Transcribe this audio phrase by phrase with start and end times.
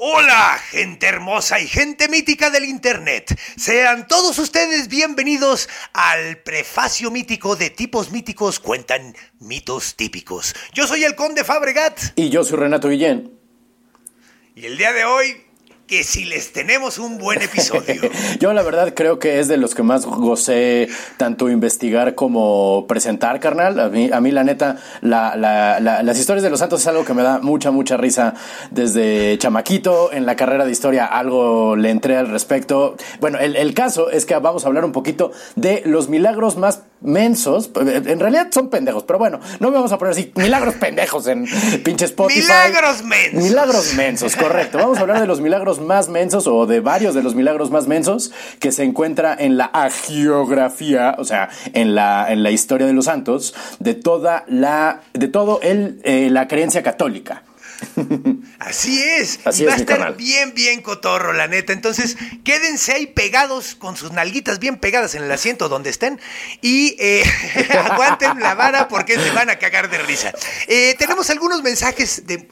[0.00, 3.36] Hola, gente hermosa y gente mítica del Internet.
[3.56, 10.54] Sean todos ustedes bienvenidos al prefacio mítico de tipos míticos cuentan mitos típicos.
[10.72, 13.32] Yo soy el conde Fabregat Y yo soy Renato Guillén.
[14.54, 15.47] y el día de hoy
[15.88, 18.02] que si les tenemos un buen episodio.
[18.40, 23.40] Yo la verdad creo que es de los que más gocé tanto investigar como presentar,
[23.40, 23.80] carnal.
[23.80, 27.06] A mí, a la neta, la- la- la- las historias de los santos es algo
[27.06, 28.34] que me da mucha, mucha risa
[28.70, 30.12] desde chamaquito.
[30.12, 32.94] En la carrera de historia algo le entré al respecto.
[33.20, 36.82] Bueno, el, el caso es que vamos a hablar un poquito de los milagros más
[37.00, 37.70] mensos.
[37.76, 41.46] En realidad son pendejos, pero bueno, no me vamos a poner así milagros pendejos en
[41.84, 42.40] pinche Spotify.
[42.40, 43.42] Milagros mensos.
[43.42, 44.78] Milagros mensos, correcto.
[44.78, 47.86] Vamos a hablar de los milagros más mensos o de varios de los milagros más
[47.86, 52.92] mensos que se encuentra en la agiografía, o sea, en la, en la historia de
[52.92, 57.42] los santos, de toda la, de todo el, eh, la creencia católica.
[58.58, 59.40] Así es.
[59.44, 61.72] Así y va es, a estar bien, bien cotorro, la neta.
[61.72, 66.20] Entonces, quédense ahí pegados con sus nalguitas bien pegadas en el asiento donde estén
[66.60, 67.22] y eh,
[67.84, 70.32] aguanten la vara porque se van a cagar de risa.
[70.66, 72.48] Eh, tenemos algunos mensajes de...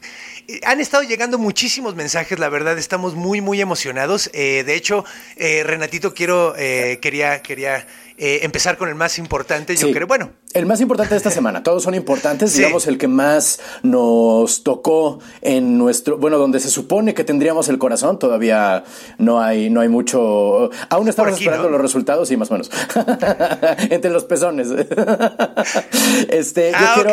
[0.47, 4.29] eh, Han estado llegando muchísimos mensajes, la verdad, estamos muy, muy emocionados.
[4.33, 5.03] Eh, de hecho,
[5.35, 7.85] eh, Renatito, quiero, eh, quería, quería
[8.17, 9.75] eh, empezar con el más importante.
[9.75, 9.93] Yo Sí.
[9.93, 12.59] creo, bueno, El más importante de esta semana, todos son importantes, Sí.
[12.59, 17.77] digamos el que más nos tocó en nuestro, bueno, donde se supone que tendríamos el
[17.77, 18.83] corazón, todavía
[19.19, 21.73] no hay, no hay mucho, aún estamos aquí, esperando ¿no?
[21.73, 22.71] los resultados, sí, más o menos,
[23.91, 24.69] entre los pezones.
[26.29, 27.11] este, yo Ah, quiero,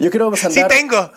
[0.00, 1.10] yo quiero sí andar- tengo.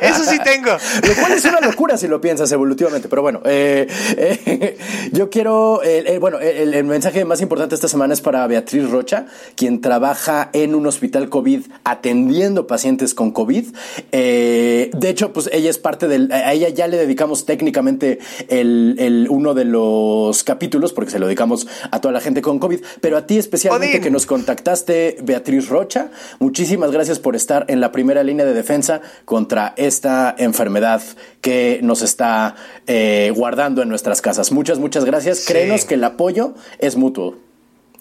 [0.00, 0.70] Eso sí tengo.
[0.70, 4.78] lo cual es una locura si lo piensas evolutivamente, pero bueno, eh, eh,
[5.12, 8.88] yo quiero, eh, eh, bueno, el, el mensaje más importante esta semana es para Beatriz
[8.88, 9.26] Rocha,
[9.56, 13.74] quien trabaja en un hospital COVID atendiendo pacientes con COVID.
[14.12, 18.94] Eh, de hecho, pues ella es parte del, a ella ya le dedicamos técnicamente el,
[19.00, 22.78] el- uno de los capítulos, porque se lo dedicamos a toda la gente con COVID,
[23.00, 24.02] pero a ti especialmente Odín.
[24.04, 26.12] que nos contactaste, Beatriz Rocha.
[26.38, 31.02] Muchísimas gracias por estar en la primera línea de defensa contra esta enfermedad
[31.40, 32.54] que nos está
[32.86, 34.52] eh, guardando en nuestras casas.
[34.52, 35.38] Muchas, muchas gracias.
[35.38, 35.52] Sí.
[35.52, 37.34] Créenos que el apoyo es mutuo.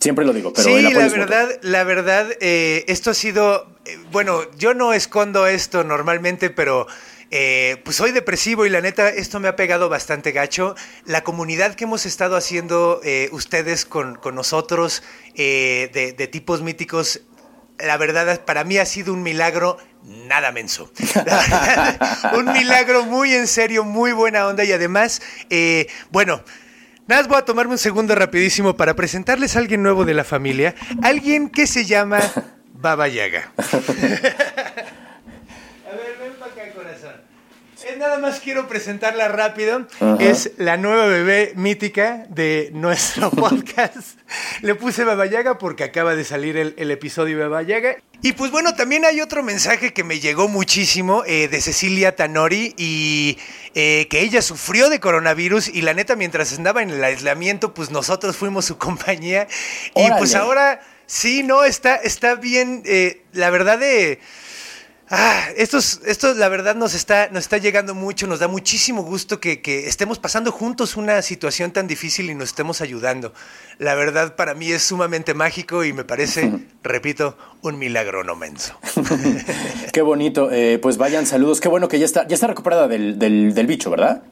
[0.01, 4.41] Siempre lo digo, pero sí, la verdad, la verdad, eh, esto ha sido, eh, bueno,
[4.57, 6.87] yo no escondo esto normalmente, pero
[7.29, 10.75] eh, pues soy depresivo y la neta, esto me ha pegado bastante gacho.
[11.05, 15.01] La comunidad que hemos estado haciendo eh, ustedes con, con nosotros
[15.35, 17.21] eh, de, de tipos míticos,
[17.79, 20.91] la verdad, para mí ha sido un milagro nada menso.
[21.15, 26.43] Verdad, un milagro muy en serio, muy buena onda y además, eh, bueno,
[27.11, 30.23] Nada, más voy a tomarme un segundo rapidísimo para presentarles a alguien nuevo de la
[30.23, 32.21] familia, alguien que se llama
[32.71, 33.51] Baba Yaga.
[33.57, 33.75] A ver,
[36.21, 37.15] ven para acá, corazón.
[37.80, 39.87] Eh, nada más quiero presentarla rápido.
[40.19, 44.19] Es la nueva bebé mítica de nuestro podcast.
[44.61, 47.97] Le puse Baba Yaga porque acaba de salir el, el episodio de Baba Yaga.
[48.23, 52.75] Y pues bueno, también hay otro mensaje que me llegó muchísimo eh, de Cecilia Tanori
[52.77, 53.39] y
[53.73, 57.89] eh, que ella sufrió de coronavirus y la neta mientras andaba en el aislamiento pues
[57.89, 59.47] nosotros fuimos su compañía
[59.95, 64.19] y pues ahora sí, no, está, está bien, eh, la verdad de...
[65.13, 69.03] Ah, esto, es- esto la verdad nos está, nos está llegando mucho, nos da muchísimo
[69.03, 73.33] gusto que, que estemos pasando juntos una situación tan difícil y nos estemos ayudando.
[73.77, 76.51] La verdad para mí es sumamente mágico y me parece,
[76.83, 78.79] repito, un milagro no menso.
[79.91, 80.49] Qué bonito.
[80.51, 81.59] Eh, pues vayan saludos.
[81.59, 84.23] Qué bueno que ya está, ya está recuperada del, del, del bicho, ¿verdad?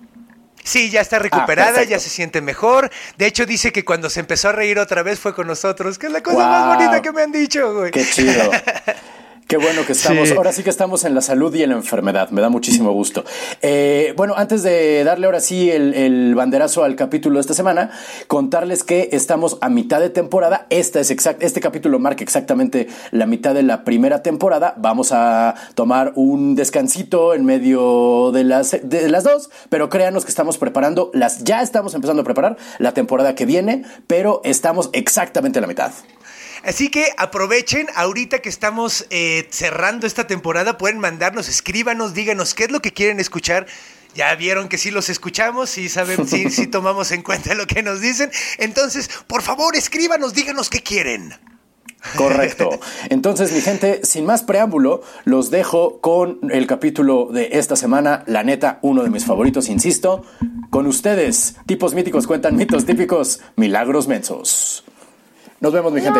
[0.63, 1.91] Sí, ya está recuperada, perfecto.
[1.91, 2.89] ya se siente mejor.
[3.17, 6.07] De hecho, dice que cuando se empezó a reír otra vez fue con nosotros, que
[6.07, 7.91] es la cosa más bonita que me han dicho, güey.
[7.91, 8.49] Qué chido.
[9.49, 10.29] Qué bueno que estamos.
[10.29, 10.35] Sí.
[10.37, 12.29] Ahora sí que estamos en la salud y en la enfermedad.
[12.29, 13.25] Me da muchísimo gusto.
[13.63, 17.89] Eh, bueno, antes de darle ahora sí el, el banderazo al capítulo de esta semana,
[18.27, 20.67] contarles que estamos a mitad de temporada.
[20.69, 24.75] Esta es exact, este capítulo marca exactamente la mitad de la primera temporada.
[24.77, 30.29] Vamos a tomar un descansito en medio de las, de las dos, pero créanos que
[30.29, 35.57] estamos preparando las, ya estamos empezando a preparar la temporada que viene, pero estamos exactamente
[35.57, 35.91] a la mitad.
[36.63, 42.65] Así que aprovechen, ahorita que estamos eh, cerrando esta temporada, pueden mandarnos, escríbanos, díganos qué
[42.65, 43.67] es lo que quieren escuchar.
[44.15, 47.83] Ya vieron que sí los escuchamos, sí saben, sí, sí tomamos en cuenta lo que
[47.83, 48.31] nos dicen.
[48.57, 51.33] Entonces, por favor, escríbanos, díganos qué quieren.
[52.15, 52.79] Correcto.
[53.09, 58.23] Entonces, mi gente, sin más preámbulo, los dejo con el capítulo de esta semana.
[58.25, 60.23] La neta, uno de mis favoritos, insisto.
[60.69, 64.83] Con ustedes, tipos míticos cuentan mitos típicos, milagros mensos.
[65.59, 66.19] Nos vemos, mi gente.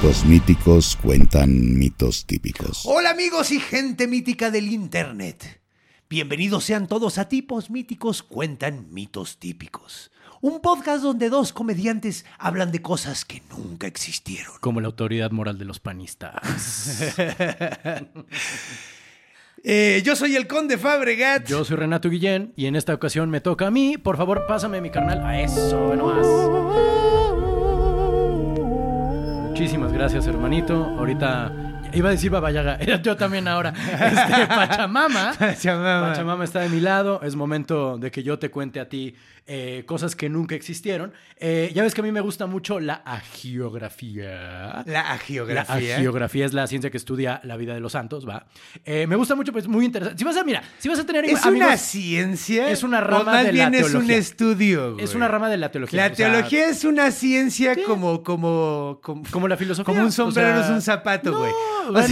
[0.00, 2.84] Tipos míticos cuentan mitos típicos.
[2.86, 5.60] Hola amigos y gente mítica del Internet.
[6.08, 10.10] Bienvenidos sean todos a Tipos Míticos Cuentan Mitos Típicos.
[10.40, 14.54] Un podcast donde dos comediantes hablan de cosas que nunca existieron.
[14.60, 17.14] Como la autoridad moral de los panistas.
[19.62, 21.46] Eh, yo soy el Conde Fabregat.
[21.46, 23.98] Yo soy Renato Guillén y en esta ocasión me toca a mí.
[23.98, 25.22] Por favor, pásame mi carnal.
[25.22, 26.26] A eso, nomás.
[29.60, 30.74] Muchísimas gracias, hermanito.
[30.98, 31.52] Ahorita
[31.94, 33.70] iba a decir Babayaga, era yo también ahora.
[33.76, 35.34] Este, Pachamama.
[35.38, 36.08] Pachamama.
[36.08, 37.20] Pachamama está de mi lado.
[37.22, 39.14] Es momento de que yo te cuente a ti
[39.46, 41.12] eh, cosas que nunca existieron.
[41.36, 44.82] Eh, ya ves que a mí me gusta mucho la agiografía.
[44.86, 45.88] La agiografía.
[45.88, 48.46] La agiografía es la ciencia que estudia la vida de los santos, ¿va?
[48.84, 50.18] Eh, me gusta mucho, pues muy interesante.
[50.18, 52.70] Si vas a, mira, si vas a tener ¿Es amigos- una ciencia?
[52.70, 54.90] Es una ¿O rama más de bien la es un estudio.
[54.98, 55.16] Es güey?
[55.16, 56.06] una rama de la teología.
[56.06, 59.84] La o sea, teología es una ciencia como, como, como, Como la filosofía.
[59.92, 61.52] Como un o sombrero sea, es un zapato, no, güey.
[61.88, 62.08] O Bueno,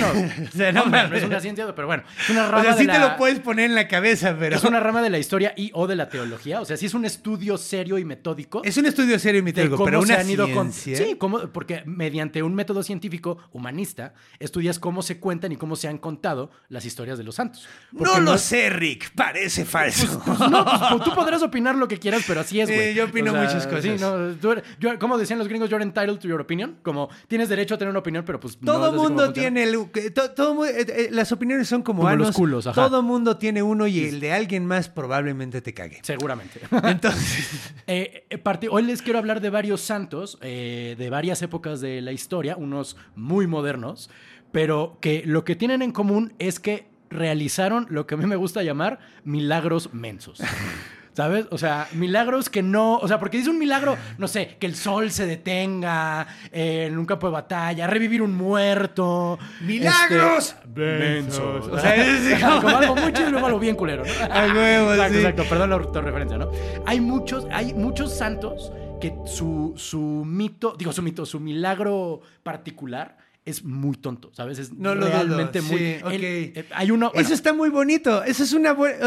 [0.52, 2.86] sea, o no no es una ciencia, pero bueno, es una O rama sea, sí
[2.86, 4.56] de te la- lo puedes poner en la cabeza, pero...
[4.56, 6.60] Es una rama de la historia y o de la teología.
[6.60, 8.62] O sea, sí es un estudio serio y metódico.
[8.64, 10.72] Es un estudio serio y metódico, pero una se han ido con-.
[10.72, 15.88] Sí, cómo- porque mediante un método científico humanista estudias cómo se cuentan y cómo se
[15.88, 17.68] han contado las historias de los santos.
[17.96, 19.12] Porque No lo es- sé, Rick.
[19.14, 20.06] Parece falso.
[20.50, 22.94] No, pues, tú podrás opinar lo que quieras, pero así es, Sí, güey.
[22.94, 23.82] yo opino muchas cosas.
[23.82, 26.78] Sí, no, tú eres- yo- como decían los gringos, you're entitled to your opinion.
[26.82, 29.90] Como tienes derecho a tener una opinión, pero pues no Todo como mundo tiene el,
[30.34, 32.88] todo eh, eh, las opiniones son como, Como los culos, ajá.
[32.88, 35.98] Todo mundo tiene uno y el de alguien más probablemente te cague.
[36.02, 36.60] Seguramente.
[36.84, 37.48] Entonces,
[37.90, 38.26] Eh,
[38.70, 42.98] hoy les quiero hablar de varios santos eh, de varias épocas de la historia, unos
[43.14, 44.10] muy modernos,
[44.52, 48.36] pero que lo que tienen en común es que realizaron lo que a mí me
[48.36, 50.42] gusta llamar milagros mensos.
[51.18, 51.46] ¿Sabes?
[51.50, 52.94] O sea, milagros que no.
[52.98, 56.96] O sea, porque dice un milagro, no sé, que el sol se detenga eh, en
[56.96, 59.36] un campo de batalla, revivir un muerto.
[59.62, 60.54] ¡Milagros!
[60.64, 61.66] este, mensos.
[61.66, 64.10] O sea, es como- algo muy chido y luego algo bien culero, ¿no?
[64.12, 65.16] Exacto, sí.
[65.16, 65.42] exacto.
[65.48, 66.52] Perdón la autorreferencia, ¿no?
[66.86, 68.70] Hay muchos, hay muchos santos
[69.00, 73.16] que su, su mito, digo su mito, su milagro particular
[73.48, 74.58] es muy tonto, ¿sabes?
[74.58, 75.78] Es No lo dudo, realmente muy.
[75.78, 76.12] sí, ok.
[76.12, 77.10] el- eh, hay uno.
[77.12, 78.22] bueno, Eso está muy bonito.
[78.24, 78.98] Eso es una buena.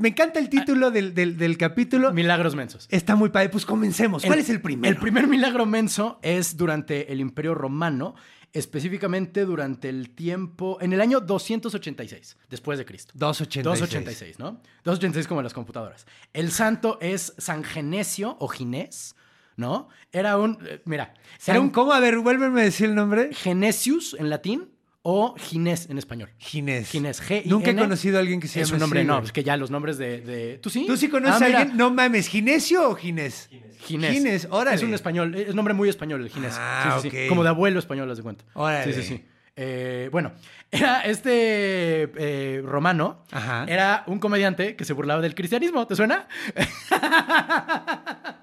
[0.00, 2.12] me encanta el título del, del- del capítulo.
[2.12, 2.86] milagros mensos.
[2.90, 3.48] Está muy padre.
[3.48, 4.24] Pues comencemos.
[4.24, 4.92] ¿Cuál es el primero?
[4.94, 8.14] El primer milagro menso es durante el Imperio Romano,
[8.52, 13.12] específicamente durante el tiempo, en el año 286, después de Cristo.
[13.16, 13.80] 286.
[13.80, 14.60] 286, ¿no?
[14.84, 16.06] 286 como las computadoras.
[16.32, 19.16] El santo es San Genesio o Ginés,
[19.56, 19.88] ¿no?
[20.12, 21.14] Era un, eh, mira,
[21.46, 21.92] ¿Era un cómo?
[21.92, 23.30] A ver, vuélveme a decir el nombre.
[23.34, 24.68] Genesius en latín
[25.02, 26.30] o Ginés en español.
[26.38, 26.88] Ginés.
[26.90, 27.42] Ginés, G-I-N.
[27.46, 29.42] Nunca he conocido a alguien que se Es llame un nombre, así, no, es que
[29.42, 30.20] ya los nombres de...
[30.20, 30.84] de- ¿Tú sí?
[30.86, 31.76] ¿Tú sí conoces Ah, a mira, alguien?
[31.76, 33.48] No mames, ¿Ginesio o Ginés?
[33.80, 34.12] Ginés.
[34.12, 34.76] Ginés, órale.
[34.76, 36.54] Es un español, es nombre muy español el Ginés.
[36.56, 37.26] Ah, Sí, sí.
[37.28, 38.44] Como de abuelo español, haz de cuenta.
[38.54, 38.92] Órale.
[38.92, 39.24] Sí, sí, sí.
[39.56, 40.32] Eh, bueno,
[40.70, 43.64] era este eh, romano, Ajá.
[43.68, 46.28] era un comediante que se burlaba del cristianismo, ¿te suena?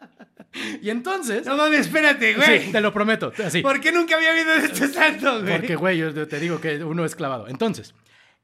[0.81, 1.45] y entonces...
[1.45, 2.59] No mames, espérate, güey.
[2.65, 3.61] Sí, te lo prometo, así.
[3.61, 5.57] ¿Por qué nunca había de este santo, güey?
[5.57, 7.47] Porque, güey, yo te digo que uno es clavado.
[7.47, 7.93] Entonces,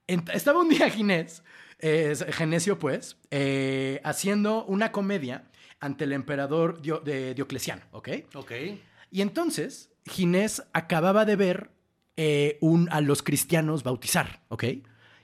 [0.07, 1.43] ent- estaba un día Ginés,
[1.79, 5.45] eh, es- Genesio, pues, eh, haciendo una comedia
[5.79, 8.09] ante el emperador Dio- de Diocleciano, ¿ok?
[8.35, 8.51] Ok.
[9.12, 11.69] Y entonces, Ginés acababa de ver
[12.17, 14.63] eh, un, a los cristianos bautizar, ¿ok?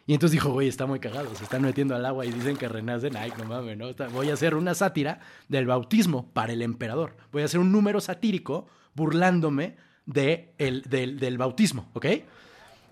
[0.07, 2.67] Y entonces dijo, güey, está muy cagado, se están metiendo al agua y dicen que
[2.67, 3.15] renacen.
[3.15, 3.87] Ay, no mames, ¿no?
[4.11, 7.15] Voy a hacer una sátira del bautismo para el emperador.
[7.31, 12.05] Voy a hacer un número satírico burlándome de el- del, del bautismo, ¿ok?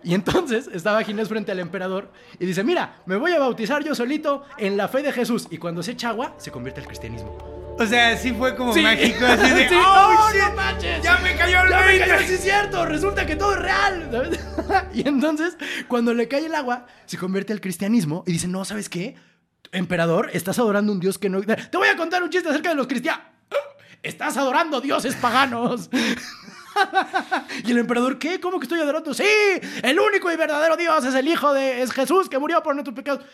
[0.04, 3.94] Y entonces estaba Ginés frente al emperador y dice, mira, me voy a bautizar yo
[3.96, 5.48] solito en la fe de Jesús.
[5.52, 7.59] Y cuando se echa agua, se convierte al cristianismo.
[7.80, 8.82] O sea, sí fue como Sí.
[8.82, 9.76] mágico, así de, Sí.
[9.76, 10.42] ¡Oh, ¡No, shit!
[10.42, 11.02] no manches!
[11.04, 12.08] ¡Ya me cayó el ¡Ya me 20!
[12.08, 12.28] cayó!
[12.28, 12.86] ¡Sí es cierto!
[12.86, 14.10] Resulta que todo es real.
[14.12, 14.40] ¿sabes?
[14.94, 15.58] y entonces,
[15.88, 19.16] cuando le cae el agua, se convierte al cristianismo y dice, no, ¿sabes qué?
[19.72, 21.42] Emperador, estás adorando un dios que no...
[21.42, 23.24] Te voy a contar un chiste acerca de los cristianos.
[24.04, 25.90] Estás adorando dioses paganos.
[27.66, 28.40] y el emperador, ¿qué?
[28.40, 29.14] ¿Cómo que estoy adorando?
[29.14, 29.24] Sí,
[29.84, 32.96] el único y verdadero Dios es el Hijo de es Jesús que murió por nuestros
[32.96, 33.26] pecados.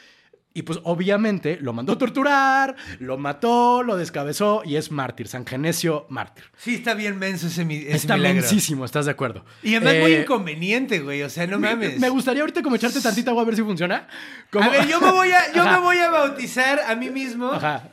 [0.57, 5.45] Y pues obviamente lo mandó a torturar, lo mató, lo descabezó y es mártir, San
[5.45, 6.45] Genesio mártir.
[6.55, 8.39] Sí, está bien menso ese, ese Está milagro.
[8.39, 9.43] mensísimo, ¿estás de acuerdo?
[9.61, 11.23] Y además muy Eh, inconveniente, güey.
[11.23, 11.99] O sea, no me, mames.
[11.99, 14.07] me gustaría ahorita como echarte tantita agua a ver si funciona.
[14.49, 17.51] Como- A ver, yo me voy a, yo me voy a bautizar a mí mismo.
[17.51, 17.89] Ajá.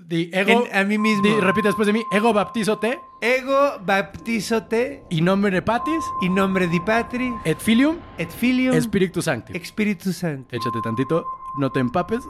[0.00, 0.64] Di ego.
[0.66, 1.22] En- a mí mismo.
[1.24, 2.02] di- repite después de mí.
[2.10, 2.98] Ego baptizote.
[3.20, 6.02] Ego baptizote Y nombre patis.
[6.22, 7.98] in nombre di Patri Et filium.
[8.16, 9.54] et Filium Espíritu Sancti.
[9.54, 10.56] Espíritu Santo.
[10.56, 11.26] Échate tantito.
[11.58, 12.20] No te empapes.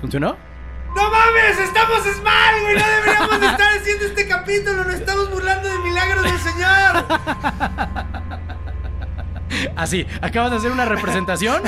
[0.00, 0.36] ¿Funcionó?
[0.94, 1.58] ¡No mames!
[1.60, 2.76] ¡Estamos mal, güey!
[2.76, 4.84] No deberíamos de estar haciendo este capítulo.
[4.84, 7.04] Nos estamos burlando del milagro del Señor.
[9.76, 11.62] Así, acabas de hacer una representación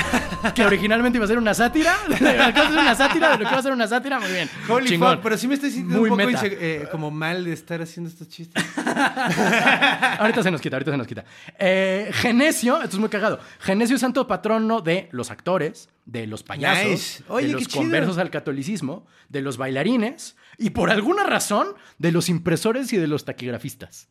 [0.54, 1.94] que originalmente iba a ser una sátira.
[2.04, 4.20] Acabas de hacer una sátira de lo que iba a ser una sátira.
[4.20, 4.48] Muy bien.
[4.68, 5.14] Holy Chingón.
[5.14, 6.42] fuck, pero sí me estoy sintiendo Muy un poco meta.
[6.46, 8.64] inse- eh, como mal de estar haciendo estos chistes.
[10.18, 11.24] ahorita se nos quita, ahorita se nos quita.
[11.58, 13.38] Eh, Genesio, esto es muy cagado.
[13.60, 17.24] Genesio es santo patrono de los actores, de los payasos, Nice.
[17.28, 17.82] Oye, de los chido.
[17.82, 21.68] conversos al catolicismo, de los bailarines y por alguna razón
[21.98, 24.08] de los impresores y de los taquigrafistas.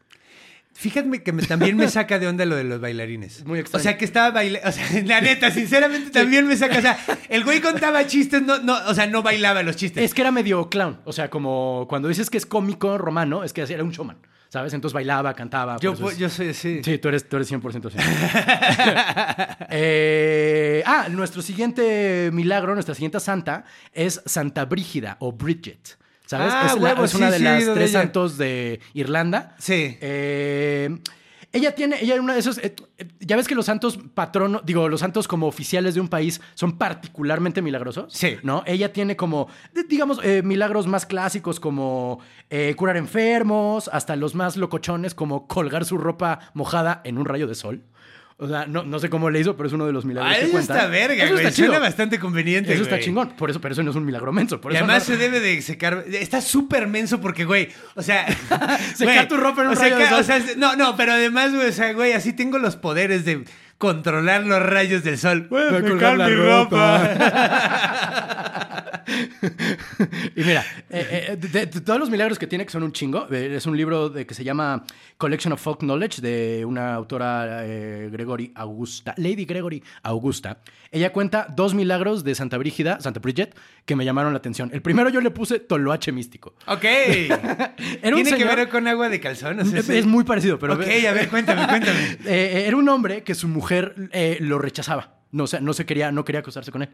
[0.73, 3.45] Fíjate que me- también me saca de onda lo de los bailarines.
[3.45, 3.81] Muy extraño.
[3.81, 4.69] O sea, que estaba bailando.
[4.69, 6.79] O sea, la neta, sinceramente también me saca.
[6.79, 6.97] O sea,
[7.27, 10.01] el güey contaba chistes, no, no, o sea, no bailaba los chistes.
[10.01, 13.51] Es que era medio clown, o sea, como cuando dices que es cómico romano, es
[13.51, 14.17] que era un showman,
[14.51, 14.73] ¿sabes?
[14.73, 15.77] Entonces bailaba, cantaba.
[15.79, 16.81] yo, por eso es- yo soy así.
[16.83, 17.97] Sí, tú eres, tú eres 100% así.
[19.73, 25.97] Eh, ah, nuestro siguiente milagro, nuestra siguiente santa es Santa Brígida o Bridget.
[26.25, 26.51] ¿Sabes?
[26.53, 28.01] Ah, es, la- huevo, es una sí, de sí las tres ella.
[28.01, 29.55] santos de Irlanda.
[29.59, 29.97] Sí.
[30.01, 30.97] Eh,
[31.53, 32.57] ella tiene, ella era una de esos.
[32.57, 36.07] eh, eh, ya ves que los santos patronos, digo, los santos como oficiales de un
[36.07, 38.13] país son particularmente milagrosos.
[38.13, 38.37] Sí.
[38.43, 38.63] ¿No?
[38.65, 39.47] Ella tiene como,
[39.89, 45.85] digamos, eh, milagros más clásicos como eh, curar enfermos, hasta los más locochones como colgar
[45.85, 47.83] su ropa mojada en un rayo de sol.
[48.43, 50.39] O sea, no, no sé cómo le hizo, pero es uno de los milagros Ah,
[50.39, 50.77] que eso cuentan.
[50.77, 51.45] está verga, Eso güey.
[51.45, 51.55] está.
[51.55, 53.29] Suena bastante conveniente, Eso está chingón.
[53.37, 54.59] Por eso, pero eso no es un milagro menso.
[54.59, 56.05] Por Y eso además no- se debe de secar.
[56.11, 58.25] Está súper menso porque, güey, o sea.
[58.95, 60.19] Secar tu ropa en un o rayo de sol.
[60.19, 63.43] o sea, no, no, pero además, güey, o sea, güey, así tengo los poderes de
[63.77, 65.45] controlar los rayos del sol.
[65.47, 66.35] Güey, me colgar cae la mi
[70.35, 73.27] y mira, eh, eh, de, de todos los milagros que tiene, que son un chingo,
[73.31, 74.83] eh, es un libro de, que se llama
[75.17, 80.59] Collection of Folk Knowledge de una autora eh, Gregory Augusta, Lady Gregory Augusta.
[80.91, 84.69] Ella cuenta dos milagros de Santa Brígida, Santa Bridget, que me llamaron la atención.
[84.73, 86.55] El primero yo le puse toloache místico.
[86.67, 86.83] Ok.
[86.83, 89.59] Era un ¿Tiene que ver con agua de calzón?
[89.59, 90.73] O sea, Es, muy parecido, pero...
[90.73, 92.17] Ok, a ver, cuéntame, cuéntame.
[92.25, 93.95] Era un hombre que su mujer
[94.39, 95.21] lo rechazaba.
[95.31, 96.89] No, o sea, no se quería, no quería acostarse con él.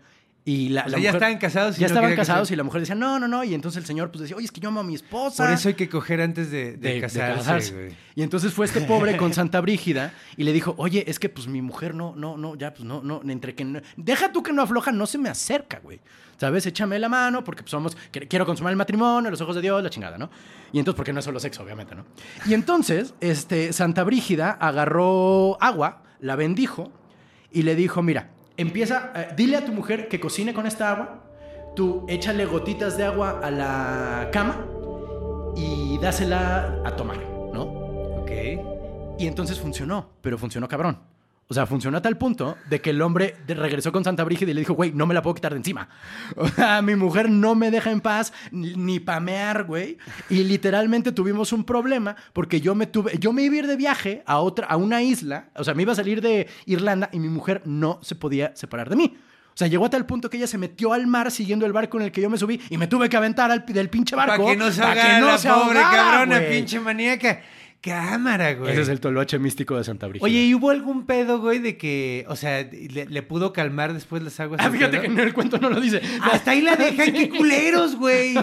[0.50, 2.64] Y la, O la sea, ya estaban casados y ya no estaban casados y la
[2.64, 3.44] mujer decía, no, no, no.
[3.44, 5.44] Y entonces el señor pues decía, oye, es que yo amo a mi esposa.
[5.44, 7.92] Por eso hay que coger antes de, de de, de casarse.
[8.16, 11.48] Y entonces fue este pobre con Santa Brígida y le dijo, oye, es que pues
[11.48, 14.54] mi mujer no, no, no, ya pues no, no, entre que no- deja tú que
[14.54, 16.00] no afloja, no se me acerca, güey.
[16.38, 16.66] ¿Sabes?
[16.66, 17.98] Échame la mano porque pues, somos,
[18.30, 20.30] quiero consumar el matrimonio, los ojos de Dios, la chingada, ¿no?
[20.72, 22.06] Y entonces, porque no es solo sexo, obviamente, ¿no?
[22.46, 26.90] Y entonces, este, Santa Brígida agarró agua, la bendijo
[27.52, 31.24] y le dijo, mira, empieza, eh, dile a tu mujer que cocine con esta agua,
[31.76, 34.66] tú échale gotitas de agua a la cama
[35.56, 37.18] y dásela a tomar,
[37.54, 37.64] ¿no?
[38.22, 38.32] Ok.
[39.20, 41.00] Y entonces funcionó, pero funcionó cabrón.
[41.50, 44.54] O sea, funcionó a tal punto de que el hombre regresó con Santa Brígida y
[44.54, 45.88] le dijo, güey, no me la puedo quitar de encima.
[46.36, 49.98] O sea, mi mujer no me deja en paz ni, pamear, güey.
[50.30, 53.76] Y literalmente tuvimos un problema porque yo me tuve, yo me iba a ir de
[53.78, 55.50] viaje a otra, a una isla.
[55.56, 58.90] O sea, me iba a salir de Irlanda y mi mujer no se podía separar
[58.90, 59.18] de mí.
[59.54, 61.98] O sea, llegó a tal punto que ella se metió al mar siguiendo el barco
[61.98, 64.44] en el que yo me subí y me tuve que aventar al, del pinche barco.
[64.44, 67.42] Para que no se pa' la pobre ahogara, cabrona, pinche maníaca.
[67.88, 68.72] Cámara, güey.
[68.72, 70.26] Ese es el toloache místico de Santa Brígida.
[70.26, 74.22] Oye, ¿y hubo algún pedo, güey, de que, o sea, le, le pudo calmar después
[74.24, 74.60] las aguas?
[74.64, 75.02] Ah, fíjate pedo?
[75.02, 76.02] que en el cuento no lo dice.
[76.22, 78.36] Hasta ahí la dejan, qué culeros, güey.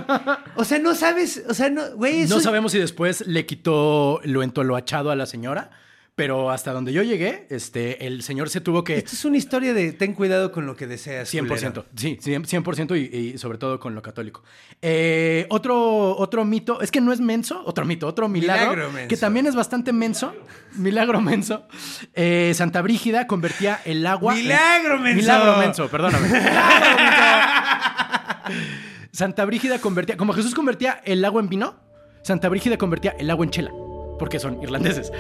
[0.57, 4.21] O sea, no sabes, o sea, no, güey, eso No sabemos si después le quitó
[4.25, 5.71] lo entoloachado a la señora,
[6.17, 8.97] pero hasta donde yo llegué, este, el señor se tuvo que...
[8.97, 11.33] Esto es una historia de ten cuidado con lo que deseas.
[11.35, 11.87] 100%, culero.
[11.97, 14.45] sí, 100%, 100% y, y sobre todo con lo católico.
[14.81, 19.09] Eh, otro, otro mito, es que no es menso, otro mito, otro milagro, Milagro menso.
[19.09, 20.33] que también es bastante menso,
[20.77, 21.67] milagro menso.
[22.15, 24.35] Eh, Santa Brígida convertía el agua...
[24.37, 25.17] en- Milagro menso.
[25.21, 26.29] Milagro menso, perdóname.
[26.29, 26.51] Milagro
[26.97, 28.69] menso.
[29.11, 31.75] Santa Brígida convertía, como Jesús convertía el agua en vino,
[32.23, 33.73] Santa Brígida convertía el agua en chela.
[34.19, 35.11] Porque son irlandeses.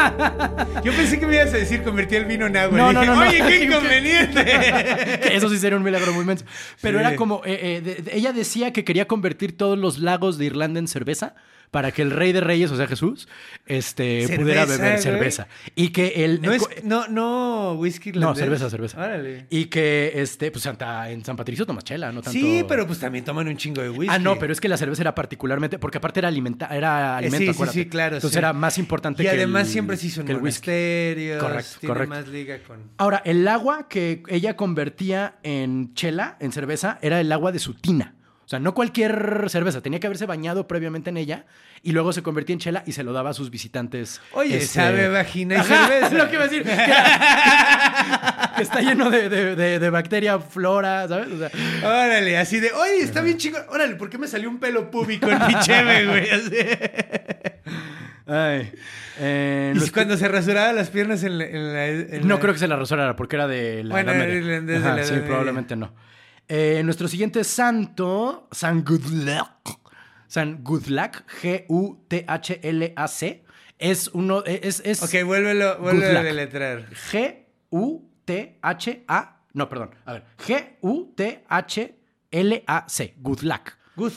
[0.84, 2.76] Yo pensé que me ibas a decir convertí el vino en agua.
[2.78, 3.28] No, no, dije, no, no.
[3.28, 5.36] Oye, qué inconveniente.
[5.36, 6.44] Eso sí sería un milagro muy inmenso.
[6.80, 7.04] Pero Sí.
[7.06, 10.46] era como, eh, eh, de- de- ella decía que quería convertir todos los lagos de
[10.46, 11.34] Irlanda en cerveza
[11.70, 13.28] para que el rey de reyes, o sea Jesús,
[13.66, 15.02] este, Cerveza, pudiera beber güey.
[15.02, 15.46] cerveza.
[15.76, 16.42] Y que el...
[16.42, 18.42] No, es, no, no, whisky No, irlandés.
[18.44, 18.98] cerveza, cerveza.
[18.98, 19.46] Órale.
[19.50, 22.32] Y que, este, pues Santa, en San Patricio tomas chela, no tanto...
[22.38, 24.08] Sí, pero pues también toman un chingo de whisky.
[24.12, 27.18] Ah, no, pero es que la cerveza era particularmente, porque aparte era alimenta, era Eh,
[27.18, 27.78] alimento, sí, sí, acuérdate.
[27.78, 28.16] sí, claro.
[28.16, 28.38] Entonces sí.
[28.38, 31.40] era más importante y que además el- siempre se hizo en monasterios.
[31.42, 32.14] Correcto, tiene correcto.
[32.16, 32.80] más liga con...
[32.98, 37.74] Ahora, el agua que ella convertía en chela, en cerveza, era el agua de su
[37.74, 38.14] tina.
[38.50, 41.44] O sea, no cualquier cerveza, tenía que haberse bañado previamente en ella
[41.84, 44.20] y luego se convertía en chela y se lo daba a sus visitantes.
[44.32, 46.14] Oye, este, sabe vagina y Ajá, cerveza.
[46.16, 46.64] lo que iba a decir.
[46.64, 46.70] Que,
[48.56, 51.28] que está lleno de, de- de- de bacteria, flora, ¿sabes?
[51.30, 51.48] O sea,
[51.88, 53.62] Órale, así de, oye, está bien chingón.
[53.68, 56.28] Órale, ¿por qué me salió un pelo púbico en mi cheve, güey?
[56.30, 56.56] Así.
[58.26, 58.72] ay,
[59.20, 61.44] eh, Y cuando se rasuraba las piernas en la...
[61.46, 64.12] en la- en No la- creo que se la rasurara porque era de la Bueno,
[64.12, 64.78] Edad Media.
[64.78, 65.26] Ajá, la Sí, Edad Media.
[65.26, 65.94] probablemente no.
[66.52, 69.78] Eh, nuestro siguiente santo, San Gudlach.
[70.26, 73.44] San Gudlach, G-U-T-H-L-A-C.
[73.78, 74.42] Es uno.
[74.44, 76.88] Es, es Ok, vuélvelo, vuélvelo a deletrar.
[77.12, 78.66] G-U-T-H-A.
[79.52, 79.94] No, perdón.
[80.04, 80.24] A ver.
[80.44, 81.94] G-U-T-H-L-A-C.
[83.18, 83.78] Gudlach.
[83.96, 84.12] Good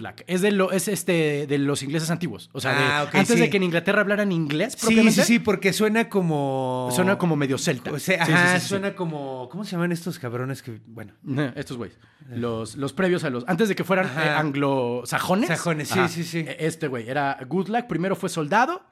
[0.00, 0.22] luck.
[0.26, 2.50] Es de, lo, es este, de los ingleses antiguos.
[2.52, 3.40] O sea, de- Ah, ok, antes sí.
[3.40, 5.12] de que en Inglaterra hablaran inglés Sí, propiamente.
[5.22, 6.88] sí, sí, porque suena como...
[6.92, 7.92] Suena como medio celta.
[7.92, 8.68] O sea, Sí, sí, ajá, sí, sí.
[8.68, 9.48] suena como...
[9.50, 10.80] ¿Cómo se llaman estos cabrones que...
[10.86, 11.12] Bueno...
[11.54, 11.98] Estos güeyes.
[12.30, 13.44] Los, los previos a los.
[13.48, 15.48] Antes de que fueran eh, anglosajones.
[15.48, 16.08] Sajones, sí, Ajá.
[16.08, 16.44] sí, sí.
[16.58, 17.86] Este güey era Good Luck.
[17.88, 18.82] Primero fue soldado,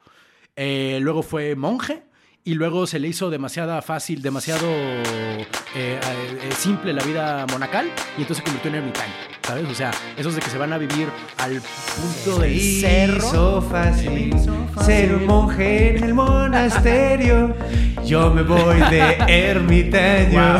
[0.55, 2.03] eh, luego fue monje.
[2.49, 7.85] Y luego se le hizo demasiada fácil, demasiado eh, eh, eh, simple la vida monacal.
[8.17, 9.13] Y entonces se convirtió en ermitaño.
[9.43, 9.69] ¿Sabes?
[9.69, 13.17] O sea, esos de que se van a vivir al punto del Se cerro.
[13.17, 14.83] hizo fácil Se me hizo fácil.
[14.83, 17.55] ser un monje en el monasterio.
[18.03, 20.57] Yo me voy de ermitaño.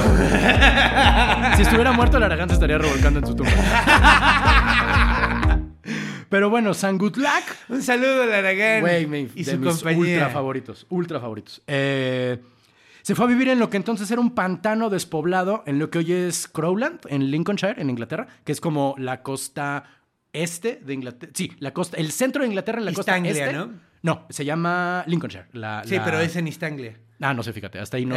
[1.56, 3.52] Si estuviera muerto, se estaría revolcando en su tumba.
[6.30, 9.70] Pero bueno, San Good Luck Un saludo al Aragán Güey, mi- y de su mis
[9.76, 10.00] compañía.
[10.16, 11.62] ultra favoritos, ultra favoritos.
[11.68, 12.40] Eh,
[13.02, 15.98] se fue a vivir en lo que entonces era un pantano despoblado en lo que
[16.00, 19.86] hoy es Crowland, en Lincolnshire, en Inglaterra, que es como la costa
[20.32, 21.32] este de Inglaterra.
[21.36, 23.54] Sí, la costa, el centro de Inglaterra en la East costa Anglia, este.
[23.54, 23.72] ¿no?
[24.04, 25.48] No, se llama Lincolnshire.
[25.54, 26.98] la- Sí, la- pero es en East Anglia.
[27.22, 28.16] Ah, no sé, fíjate, hasta ahí no.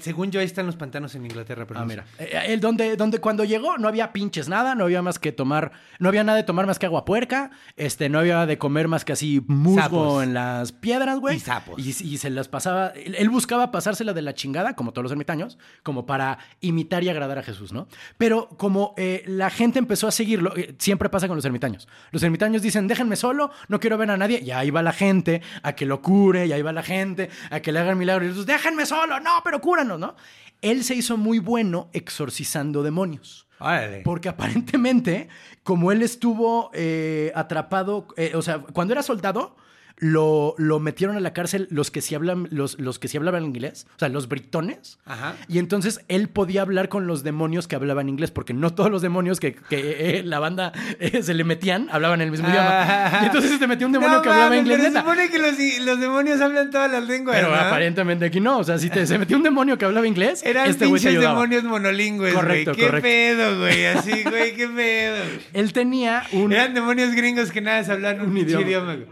[0.00, 1.66] Según yo, ahí están los pantanos en Inglaterra.
[1.66, 2.04] Pero Ah, no mira.
[2.18, 5.72] Eh, él donde, donde cuando llegó no había pinches nada, no había más que tomar,
[5.98, 9.04] no había nada de tomar más que agua puerca, este, no había de comer más
[9.04, 10.22] que así musgo Sapos.
[10.22, 11.36] en las piedras, güey.
[11.36, 11.78] Y sapos.
[11.78, 15.12] Y, y se las pasaba, él, él buscaba pasársela de la chingada, como todos los
[15.12, 17.88] ermitaños, como para imitar y agradar a Jesús, ¿no?
[18.16, 21.88] Pero como eh, la gente empezó a seguirlo, eh, siempre pasa con los ermitaños.
[22.10, 25.42] Los ermitaños dicen, déjenme solo, no quiero ver a nadie, y ahí va la gente
[25.62, 28.26] a que lo cure, y ahí va la gente a que le hagan milagros, y
[28.26, 30.14] ellos, déjenme solo, no, pero cúranos, ¿no?
[30.60, 33.48] Él se hizo muy bueno exorcizando demonios.
[33.58, 34.02] Órale.
[34.02, 35.28] Porque aparentemente,
[35.62, 39.56] como él estuvo eh, atrapado, eh, o sea, cuando era soldado,
[39.98, 43.44] lo, lo metieron a la cárcel los que sí hablan, los, los que sí hablaban
[43.44, 44.98] inglés, o sea, los britones.
[45.06, 45.34] Ajá.
[45.48, 49.02] Y entonces él podía hablar con los demonios que hablaban inglés, porque no todos los
[49.02, 53.20] demonios que, que, eh, la banda eh, se le metían hablaban el mismo idioma.
[53.22, 54.78] Y entonces se metió un demonio No que hablaba inglés.
[54.80, 57.56] Pero se supone que los, los demonios hablan todas las lenguas, Pero ¿no?
[57.56, 58.58] aparentemente aquí no.
[58.58, 61.20] O sea, si te, se metió un demonio que hablaba inglés, Eran este te pinches
[61.20, 62.80] demonios monolingües, Correcto, güey.
[62.80, 63.08] ¿Qué correcto.
[63.08, 63.86] pedo, güey?
[63.86, 65.16] Así, güey, qué pedo.
[65.52, 66.52] Él tenía un.
[66.52, 68.66] Eran demonios gringos que nada se hablan un, Un idioma.
[68.66, 68.94] idioma.
[68.96, 69.06] güey.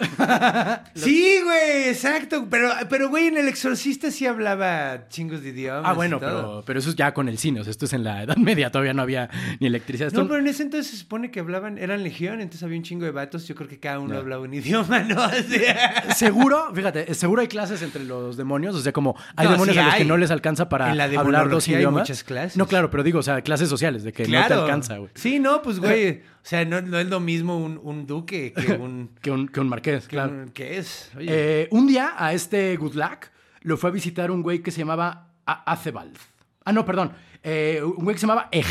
[0.94, 2.46] Sí, güey, exacto.
[2.50, 5.82] Pero, pero, güey, en El Exorcista sí hablaba chingos de idiomas.
[5.84, 6.30] Ah, bueno, y todo.
[6.30, 7.60] pero, pero eso es ya con el cine.
[7.60, 8.70] O sea, esto es en la Edad Media.
[8.70, 9.28] Todavía no había
[9.60, 10.08] ni electricidad.
[10.08, 12.82] Esto- No, pero en ese entonces se supone que hablaban, eran legión, entonces había un
[12.84, 13.46] chingo de vatos.
[13.46, 15.20] Yo creo que cada uno hablaba un idioma, ¿no?
[15.40, 18.74] O sea, Seguro, fíjate, seguro hay clases entre los demonios.
[18.74, 20.98] O sea, como hay No, demonios sí a los que no les alcanza para En
[20.98, 22.02] la hablar dos hay idiomas.
[22.02, 22.56] muchas clases.
[22.56, 25.10] No, claro, pero digo, o sea, clases sociales, de que no te alcanza, güey.
[25.14, 26.22] Sí, no, pues, güey.
[26.42, 29.10] O sea, no, no es lo mismo un, un duque que un.
[29.22, 30.32] Que un, que un marqués, que claro.
[30.32, 31.10] un- ¿Qué es?
[31.16, 31.26] Oye.
[31.30, 33.26] Eh, un día a este Good Luck
[33.62, 36.16] lo fue a visitar un güey que se llamaba Acebald.
[36.64, 37.12] Ah, no, perdón.
[37.42, 38.70] Eh, un güey que se llamaba Ej.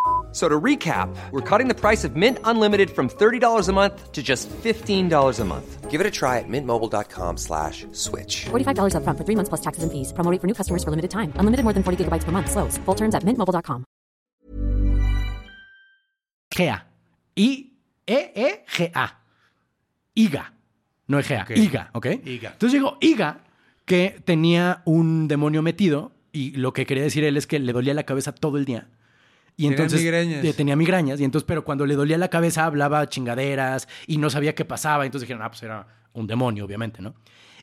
[0.31, 4.23] So to recap, we're cutting the price of Mint Unlimited from $30 a month to
[4.23, 5.91] just $15 a month.
[5.91, 8.45] Give it a try at mintmobile.com slash switch.
[8.45, 10.13] $45 upfront for three months plus taxes and fees.
[10.13, 11.33] Promo for new customers for limited time.
[11.35, 12.49] Unlimited more than 40 gigabytes per month.
[12.49, 12.77] Slows.
[12.85, 13.83] Full terms at mintmobile.com.
[16.49, 16.83] GA.
[17.35, 19.07] I-E-E-G-A.
[20.15, 20.53] Iga.
[21.07, 21.41] No es GA.
[21.43, 21.51] Ok.
[21.57, 22.05] Iga, ¿ok?
[22.25, 22.51] Iga.
[22.51, 23.43] Entonces llegó Iga,
[23.85, 27.93] que tenía un demonio metido y lo que quería decir él es que le dolía
[27.93, 28.87] la cabeza todo el día.
[29.57, 30.45] Y Tenía entonces migrañas.
[30.45, 34.29] eh, tenía migrañas y entonces pero cuando le dolía la cabeza hablaba chingaderas y no
[34.29, 37.13] sabía qué pasaba, entonces dijeron, "Ah, pues era un demonio, obviamente, ¿no?"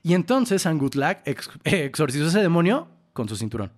[0.02, 3.72] Y entonces Angutlak ex- exorcizó ese demonio con su cinturón.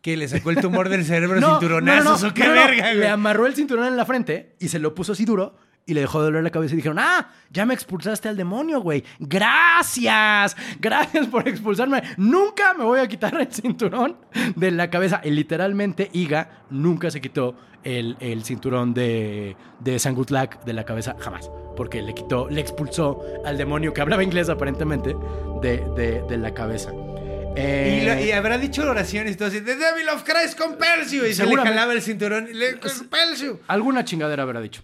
[0.00, 2.98] Que le sacó el tumor del cerebro No, cinturonazos no, no, o qué verga, güey.
[2.98, 5.56] Le amarró el cinturón en la frente y se lo puso así duro
[5.88, 8.80] y le dejó de doler la cabeza y dijeron, ah, ya me expulsaste al demonio,
[8.80, 9.02] güey.
[9.18, 12.02] Gracias, gracias por expulsarme.
[12.16, 14.16] Nunca me voy a quitar el cinturón
[14.56, 15.20] de la cabeza.
[15.24, 21.16] Y literalmente Iga nunca se quitó el, el cinturón de, de Sangutlak de la cabeza,
[21.18, 21.50] jamás.
[21.76, 25.14] Porque le quitó, le expulsó al demonio que hablaba inglés aparentemente
[25.62, 26.90] de, de- de la cabeza.
[26.92, 31.10] Y, Eh, lo- y habrá dicho oraciones y todo así, The Devil of Christ compels
[31.10, 31.24] you.
[31.24, 33.58] Y se le jalaba el cinturón y le compels you.
[33.68, 34.82] Alguna chingadera habrá dicho.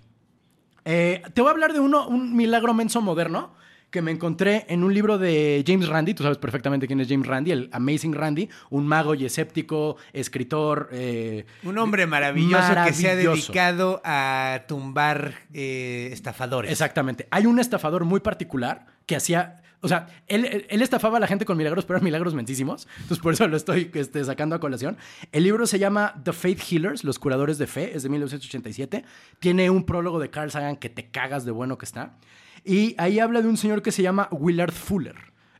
[0.84, 3.54] Eh, te voy a hablar de uno, un milagro menso moderno
[3.90, 6.14] que me encontré en un libro de James Randi.
[6.14, 10.88] Tú sabes perfectamente quién es James Randi, el Amazing Randy, un mago y escéptico, escritor.
[10.90, 16.72] eh, Un hombre maravilloso, que se ha dedicado a tumbar eh, estafadores.
[16.72, 17.28] Exactamente.
[17.30, 19.60] Hay un estafador muy particular que hacía.
[19.84, 22.88] O sea, él, él- estafaba a la gente con milagros, pero eran milagros mentísimos.
[22.96, 24.96] Entonces, por eso lo estoy este, sacando a colación.
[25.30, 29.04] El libro se llama The Faith Healers, Los Curadores de Fe, es de 1987.
[29.38, 32.16] Tiene un prólogo de Carl Sagan que te cagas de bueno que está.
[32.64, 35.16] Y ahí habla de un señor que se llama Willard Fuller.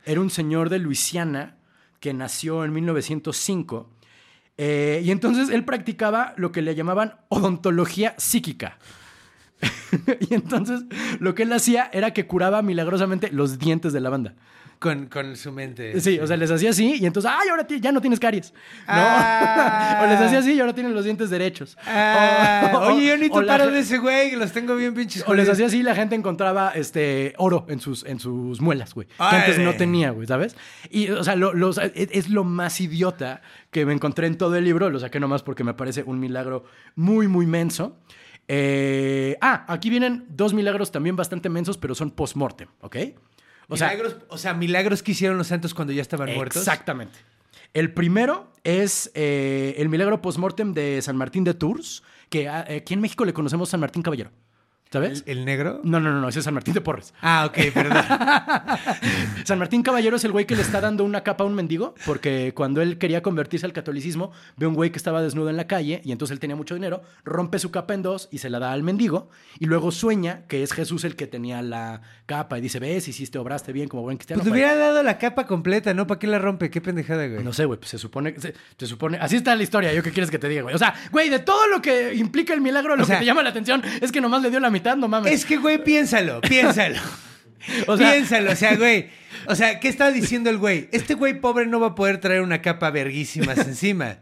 [0.06, 1.56] Era un señor de Luisiana
[2.00, 3.90] que nació en 1905.
[4.56, 8.78] Eh, y entonces él practicaba lo que le llamaban odontología psíquica.
[10.28, 10.82] y entonces
[11.20, 14.34] lo que él hacía era que curaba milagrosamente los dientes de la banda.
[14.80, 15.98] Con, con su mente.
[16.00, 18.52] Sí, o sea, les hacía así y entonces, ¡ay, ahora ya no tienes caries!
[18.86, 18.92] ¿No?
[18.96, 20.00] Ah.
[20.04, 21.78] o les hacía así y ahora tienen los dientes derechos.
[21.86, 25.24] Ah, O- oye, yo necesito la paro de ese güey, que los tengo bien pinches.
[25.26, 28.92] O les hacía así y la gente encontraba este óreo en sus, en sus muelas,
[28.94, 29.06] güey.
[29.06, 30.54] Que antes no tenía, güey, ¿sabes?
[30.90, 33.40] Y, o sea, lo- los- es, es lo más idiota
[33.70, 34.90] que me encontré en todo el libro.
[34.90, 36.64] Lo saqué nomás porque me parece un milagro
[36.94, 37.96] muy, muy menso.
[38.48, 42.96] Eh, ah, aquí vienen dos milagros también bastante mensos, pero son post-mortem, ¿ok?
[43.68, 46.62] O sea, milagros, o sea, milagros que hicieron los santos cuando ya estaban muertos.
[46.62, 47.18] Exactamente.
[47.72, 52.94] El primero es eh, el milagro post-mortem de San Martín de Tours, que ah, aquí
[52.94, 54.30] en México le conocemos San Martín Caballero.
[54.94, 55.24] ¿Sabes?
[55.26, 55.80] ¿El, el negro?
[55.83, 57.12] No, no, no, no, ese es San Martín de Porres.
[57.20, 58.04] Ah, ok, perdón.
[59.44, 61.94] San Martín Caballero es el güey que le está dando una capa a un mendigo,
[62.07, 65.66] porque cuando él quería convertirse al catolicismo, ve un güey que estaba desnudo en la
[65.66, 68.59] calle y entonces él tenía mucho dinero, rompe su capa en dos y se la
[68.59, 69.28] da al mendigo,
[69.59, 73.38] y luego sueña que es Jesús el que tenía la capa y dice, ves, hiciste,
[73.38, 74.38] obraste bien como buen cristiano.
[74.40, 74.62] Pues te güey".
[74.62, 76.07] hubiera dado la capa completa, ¿no?
[76.07, 76.70] ¿Para qué la rompe?
[76.70, 77.42] Qué pendejada, güey.
[77.42, 80.11] No sé, güey, pues se supone, se, se supone, así está la historia, ¿yo qué
[80.12, 80.74] quieres que te diga, güey?
[80.74, 83.26] O sea, güey, de todo lo que implica el milagro, lo O sea- que te
[83.26, 85.33] llama la atención es que nomás le dio la mitad, no mames.
[85.33, 86.99] Es que, güey, piénsalo, piénsalo.
[87.87, 89.09] O sea- piénsalo, o sea, güey.
[89.47, 90.88] O sea, ¿qué está diciendo el güey?
[90.92, 94.18] Este güey pobre no va a poder traer una capa verguísimas encima.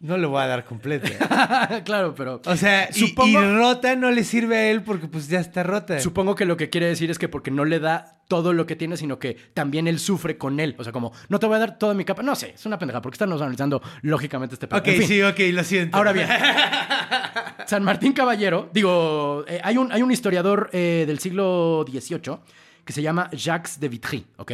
[0.00, 1.80] No le voy a dar completa.
[1.84, 2.40] claro, pero...
[2.44, 5.62] O sea, y- Supongo- y, rota no le sirve a él porque pues ya está
[5.62, 5.98] rota.
[6.00, 8.76] Supongo que lo que quiere decir es que porque no le da todo lo que
[8.76, 10.74] tiene, sino que también él sufre con él.
[10.78, 12.22] O sea, como, no te voy a dar toda mi capa.
[12.22, 14.78] No sé, es una pendeja, porque estamos analizando lógicamente este pedo.
[14.80, 15.96] Ok, En fin, sí, ok, lo siento.
[15.96, 16.28] Ahora bien,
[17.66, 22.38] San Martín Caballero, digo, eh, hay, un, hay un historiador eh, del siglo XVIII
[22.84, 24.52] que se llama Jacques de Vitry, ¿ok?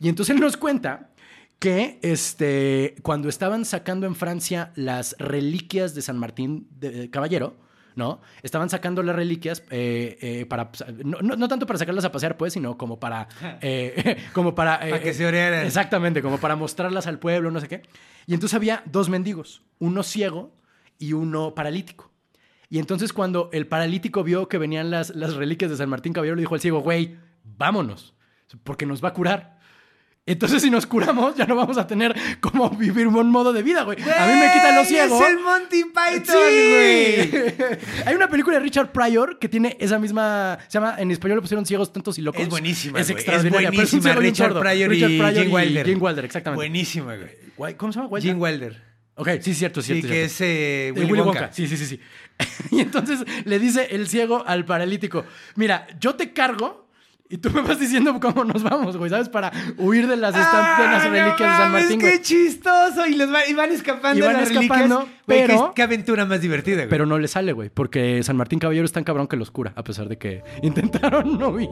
[0.00, 1.10] Y entonces él nos cuenta
[1.58, 7.56] que este, cuando estaban sacando en Francia las reliquias de San Martín de, de Caballero,
[7.96, 8.20] ¿no?
[8.44, 10.70] Estaban sacando las reliquias eh, eh, para,
[11.04, 13.26] no, no- no tanto para sacarlas a pasear, pues, sino como para,
[13.60, 14.86] eh, como para...
[14.86, 15.66] eh, Para que se orearan.
[15.66, 17.82] Exactamente, como para mostrarlas al pueblo, no sé qué.
[18.26, 20.54] Y entonces había dos mendigos, uno ciego
[20.98, 22.12] y uno paralítico.
[22.70, 26.36] Y entonces cuando el paralítico vio que venían las, las reliquias de San Martín Caballero,
[26.36, 28.14] le dijo al ciego, güey, vámonos,
[28.62, 29.57] porque nos va a curar.
[30.32, 33.82] Entonces si nos curamos, ya no vamos a tener como vivir un modo de vida,
[33.82, 33.98] güey.
[34.02, 35.20] A mí me quitan los ciegos.
[35.20, 37.30] Es el Monty Python, Sí.
[37.30, 37.54] güey.
[38.06, 40.58] Hay una película de Richard Pryor que tiene esa misma.
[40.68, 40.96] Se llama.
[40.98, 42.40] En español le pusieron ciegos tontos y locos.
[42.42, 43.68] Es buenísima, Es extraordinaria.
[43.70, 44.02] Es pero un buenísima.
[44.02, 44.58] ciego y un Richard.
[44.60, 45.86] Pryor y Richard Pryor Gene Wilder.
[45.86, 46.58] Gene Wilder, exactamente.
[46.58, 47.16] Buenísima,
[47.56, 47.74] güey.
[47.76, 48.08] ¿Cómo se llama?
[48.10, 48.28] Wilder.
[48.30, 48.82] Gene Wilder.
[49.14, 50.08] Ok, sí, cierto, Sí, cierto.
[50.08, 50.32] que cierto.
[50.32, 51.40] es eh, Eh, Willy, Willy Wonka.
[51.40, 51.52] Wonka.
[51.52, 52.00] Sí, sí, sí, sí.
[52.70, 55.24] y entonces le dice el ciego al paralítico:
[55.56, 56.87] Mira, yo te cargo
[57.30, 59.28] Y tú me vas diciendo cómo nos vamos, güey, ¿sabes?
[59.28, 62.22] Para huir de las, estamp- de las ¡Ah, reliquias no de San Martín, ¡Qué güey.
[62.22, 63.06] chistoso!
[63.06, 65.24] Y, los va- y van escapando Y van las escapando, reliquias.
[65.26, 66.88] Güey, pero- qué, qué aventura más divertida, güey.
[66.88, 69.74] Pero no le sale, güey, porque San Martín Caballero es tan cabrón que los cura,
[69.76, 71.68] a pesar de que intentaron no huir.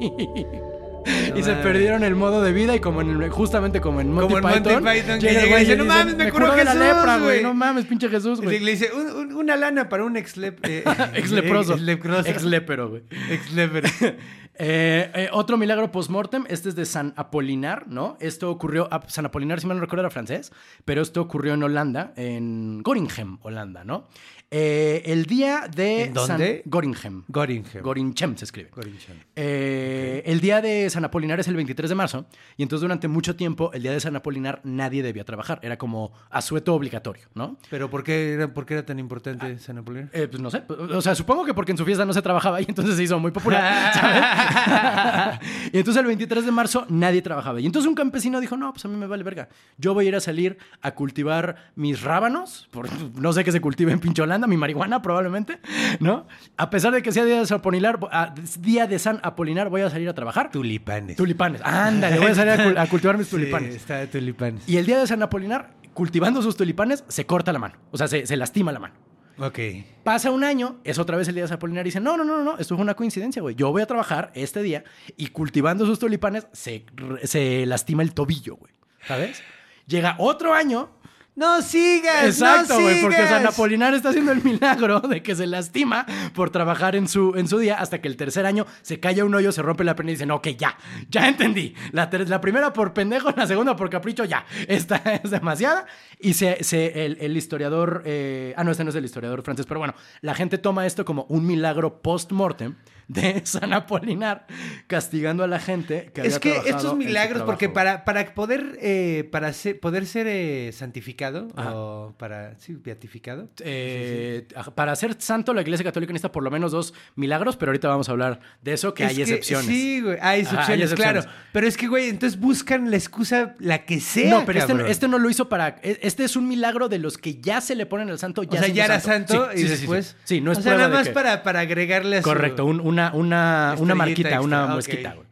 [1.35, 4.35] Y se perdieron el modo de vida y como en el- justamente como en Monty
[4.35, 6.87] Como Monty Python, Python, que llega y dice, "No mames, me curó de la Jesús,
[6.87, 7.23] lepra, güey.
[7.29, 7.42] güey".
[7.42, 8.59] No mames, pinche Jesús, güey.
[8.61, 10.83] le dice, "Un- un- una lana para un ex, lep- eh,
[11.14, 11.75] Ex leproso.
[11.75, 12.29] Ex leproso.
[12.29, 13.03] Ex lepero, güey.
[13.31, 13.88] Ex lepero.
[14.59, 18.16] Eh, eh, otro milagro post-mortem, este es de San Apolinar, ¿no?
[18.21, 20.51] Esto ocurrió, a San Apolinar, si mal no recuerdo, era francés,
[20.87, 24.07] pero esto ocurrió en Holanda, en Goringhem, Holanda, ¿no?
[24.49, 26.63] Eh, el día de ¿En dónde?
[26.63, 27.25] San Goringhem.
[27.29, 28.37] Goringhem.
[28.37, 28.71] Se escribe.
[28.71, 29.17] Goringhem.
[29.35, 33.35] Eh, El día de San Apolinar es el 23 de marzo y entonces durante mucho
[33.35, 37.59] tiempo el día de San Apolinar nadie debía trabajar, era como asueto obligatorio, ¿no?
[37.71, 40.11] ¿Pero por qué era, por qué era tan importante San Apolinar?
[40.13, 42.61] Eh, pues no sé, o sea, supongo que porque en su fiesta no se trabajaba
[42.61, 45.41] y entonces se hizo muy popular, ¿sabes?
[45.73, 47.61] y entonces el 23 de marzo nadie trabajaba.
[47.61, 49.49] Y entonces un campesino dijo, no, pues a mí me vale verga.
[49.77, 53.61] Yo voy a ir a salir a cultivar mis rábanos, por, no sé qué se
[53.61, 55.59] cultive en pinche Holanda, mi marihuana probablemente,
[56.01, 56.27] ¿no?
[56.57, 59.81] A pesar de que sea día de San Apolinar, a- día de San Apolinar voy
[59.81, 60.51] a salir a trabajar.
[60.51, 61.16] Tulipanes.
[61.16, 61.62] Tulipanes.
[61.64, 63.75] Ándale, voy a salir a, cul- a cultivar mis Sí, tulipanes.
[63.75, 64.68] está de tulipanes.
[64.68, 67.75] Y el día de San Apolinar, cultivando sus tulipanes, se corta la mano.
[67.90, 68.94] O sea, se, se lastima la mano.
[69.38, 69.59] Ok.
[70.03, 72.25] Pasa un año, es otra vez el día de San Apolinar y dice, no, no,
[72.25, 73.55] no, no, esto fue una coincidencia, güey.
[73.55, 74.85] Yo voy a trabajar este día
[75.16, 76.85] y cultivando sus tulipanes se,
[77.25, 78.72] se lastima el tobillo, güey.
[79.07, 79.42] ¿Sabes?
[79.87, 80.90] Llega otro año.
[81.37, 82.25] ¡No sigas!
[82.25, 83.31] Exacto, no güey, porque sigas!
[83.31, 87.46] San Apolinar está haciendo el milagro de que se lastima por trabajar en su, en
[87.46, 90.12] su día hasta que el tercer año se calla un hoyo, se rompe la pierna
[90.12, 90.79] y dice, no, que ya,
[91.11, 91.75] ya entendí.
[91.92, 94.46] La, la primera por pendejo, la segunda por capricho, ya.
[94.66, 95.85] Esta es demasiada.
[96.18, 99.66] Y se, se- el, el historiador, eh, ah, no, este no es el historiador francés,
[99.66, 102.77] pero bueno, la gente toma esto como un milagro post-mortem
[103.09, 104.47] de San Apolinar
[104.87, 109.29] castigando a la gente que Es había que estos milagros, porque para, para poder, eh,
[109.31, 111.75] para ser, poder ser eh, santificado Ajá.
[111.75, 113.49] o para, sí, beatificado.
[113.61, 117.88] Eh, Para ser santo, la Iglesia Católica necesita por lo menos dos milagros, pero ahorita
[117.88, 119.66] vamos a hablar de eso, que Es hay excepciones.
[119.66, 121.21] Sí, güey, hay Ajá, hay excepciones, claro.
[121.53, 124.90] Pero es que, güey, entonces buscan la excusa, la que sea, no, pero este, cabrón.
[124.90, 125.77] este no lo hizo para.
[125.83, 128.40] e- Este es un milagro de los que ya se le ponen al santo.
[128.42, 130.16] O Ya sea, siendo ya era santo Sí, y después...
[130.25, 132.29] Sí, no es O sea, nada más que- para, para agregarle a su...
[132.29, 132.81] Correcto, un-
[133.15, 135.27] una, una, marquita, una extra, güey.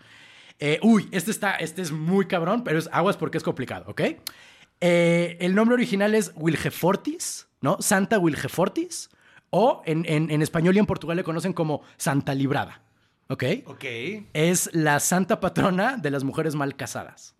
[0.58, 4.00] Eh, uy, este, está, este es muy cabrón, pero es aguas porque es complicado, ¿ok?
[4.80, 7.76] Eh, el nombre original es Wilgefortis, ¿no?
[7.80, 9.10] Santa Wilgefortis.
[9.56, 12.82] O en, en- en español y en Portugal le conocen como Santa Librada,
[13.28, 13.44] ¿ok?
[13.66, 13.84] Ok.
[14.32, 17.36] Es la santa patrona de las mujeres mal casadas.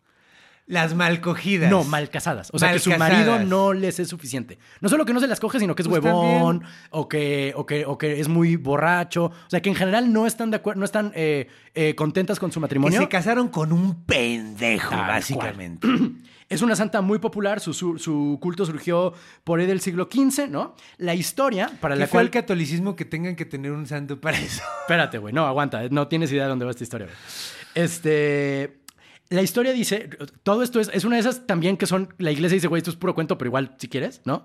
[0.67, 1.71] Las mal cogidas.
[1.71, 2.49] No, mal casadas.
[2.53, 4.59] O sea, que su marido no les es suficiente.
[4.81, 6.79] No solo que no se las coge, sino que es Pues huevón también.
[6.91, 9.27] o que, o, que, o que es muy borracho.
[9.27, 12.51] O sea, que en general no están de acuerdo, no están eh, eh, contentas con
[12.51, 12.99] su Que matrimonio.
[12.99, 15.87] se casaron con un pendejo, Tal básicamente.
[16.47, 20.49] Es una santa muy popular, su, su, su culto surgió por ahí del siglo XV,
[20.51, 20.77] ¿no?
[20.99, 22.27] La historia para ¿Qué la fue cual...
[22.27, 24.63] el catolicismo que tengan que tener un santo para eso?
[24.83, 25.33] Espérate, güey.
[25.33, 25.89] No, aguanta.
[25.91, 27.17] No tienes idea de dónde va esta historia, güey.
[27.75, 28.84] Este.
[29.31, 30.11] La historia dice.
[30.43, 32.13] Todo esto es, es una de esas también que son.
[32.19, 34.45] La iglesia dice, güey, esto es puro cuento, pero igual si quieres, ¿no?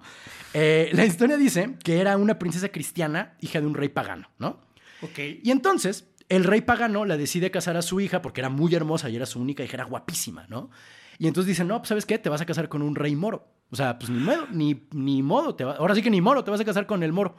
[0.54, 4.62] Eh, la historia dice que era una princesa cristiana, hija de un rey pagano, ¿no?
[5.02, 5.20] Ok.
[5.44, 9.10] Y entonces, el rey pagano la decide casar a su hija porque era muy hermosa
[9.10, 10.70] y era su única hija, era guapísima, ¿no?
[11.18, 12.18] Y entonces dice, no, pues ¿sabes qué?
[12.18, 13.46] Te vas a casar con un rey moro.
[13.72, 15.54] O sea, pues ni modo, ni, ni modo.
[15.56, 17.36] Te va- ahora sí que ni moro, te vas a casar con el moro.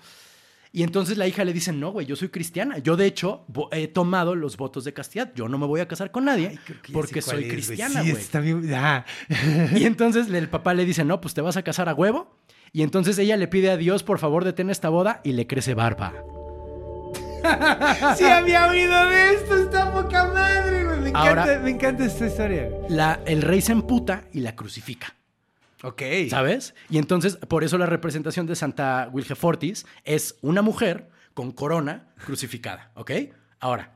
[0.72, 2.78] Y entonces la hija le dice, no, güey, yo soy cristiana.
[2.78, 5.32] Yo, de hecho, he tomado los votos de castidad.
[5.34, 6.58] Yo no me voy a casar con nadie
[6.92, 8.22] porque soy es, cristiana, Sí, güey.
[8.22, 8.70] está bien.
[8.74, 9.04] Ah.
[9.74, 12.36] Y entonces el papá le dice, no, pues te vas a casar a huevo.
[12.72, 15.74] Y entonces ella le pide a Dios, por favor, detén esta boda y le crece
[15.74, 16.14] barba.
[18.16, 21.00] Sí había oído de esto, está poca madre, güey.
[21.00, 22.68] Me encanta, Ahora- me encanta esta historia.
[22.88, 25.14] La, el rey se emputa y la crucifica.
[25.82, 26.02] Ok.
[26.28, 26.74] ¿Sabes?
[26.90, 32.90] Y entonces, por eso la representación de Santa Wilgefortis es una mujer con corona crucificada,
[32.94, 33.10] ¿ok?
[33.60, 33.94] Ahora,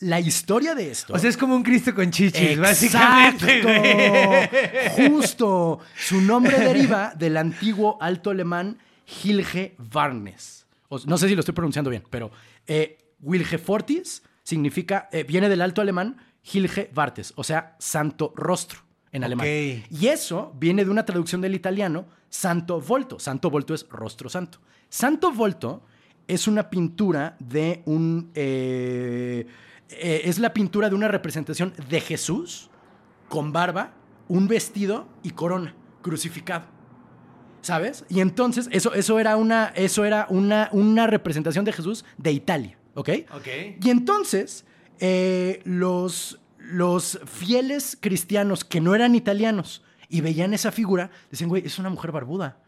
[0.00, 1.14] la historia de esto...
[1.14, 4.90] O sea, es como un Cristo con chichis, Exacto, básicamente.
[4.96, 5.80] Justo.
[5.96, 8.78] Su nombre deriva del antiguo alto alemán
[9.22, 10.66] Hilge Varnes.
[10.88, 12.30] O- no sé si lo estoy pronunciando bien, pero
[12.66, 16.18] eh, Wilgefortis significa, eh, viene del alto alemán
[16.52, 18.80] Hilge Vartes, o sea, santo rostro
[19.14, 19.46] en alemán.
[19.46, 23.18] Y eso viene de una traducción del italiano Santo Volto.
[23.18, 24.58] Santo Volto es rostro santo.
[24.88, 25.82] Santo Volto
[26.26, 28.30] es una pintura de un...
[28.34, 29.46] eh,
[29.88, 32.70] eh, es la pintura de una representación de Jesús
[33.28, 33.94] con barba,
[34.28, 36.66] un vestido y corona, crucificado.
[37.60, 38.04] ¿Sabes?
[38.08, 42.78] Y entonces, eso, eso era, una, eso era una, una representación de Jesús de Italia,
[42.94, 43.10] ¿ok?
[43.34, 43.48] Ok.
[43.80, 44.66] Y entonces,
[44.98, 51.66] eh, los, los fieles cristianos que no eran italianos y veían esa figura, decían, güey,
[51.66, 52.58] es una mujer barbuda,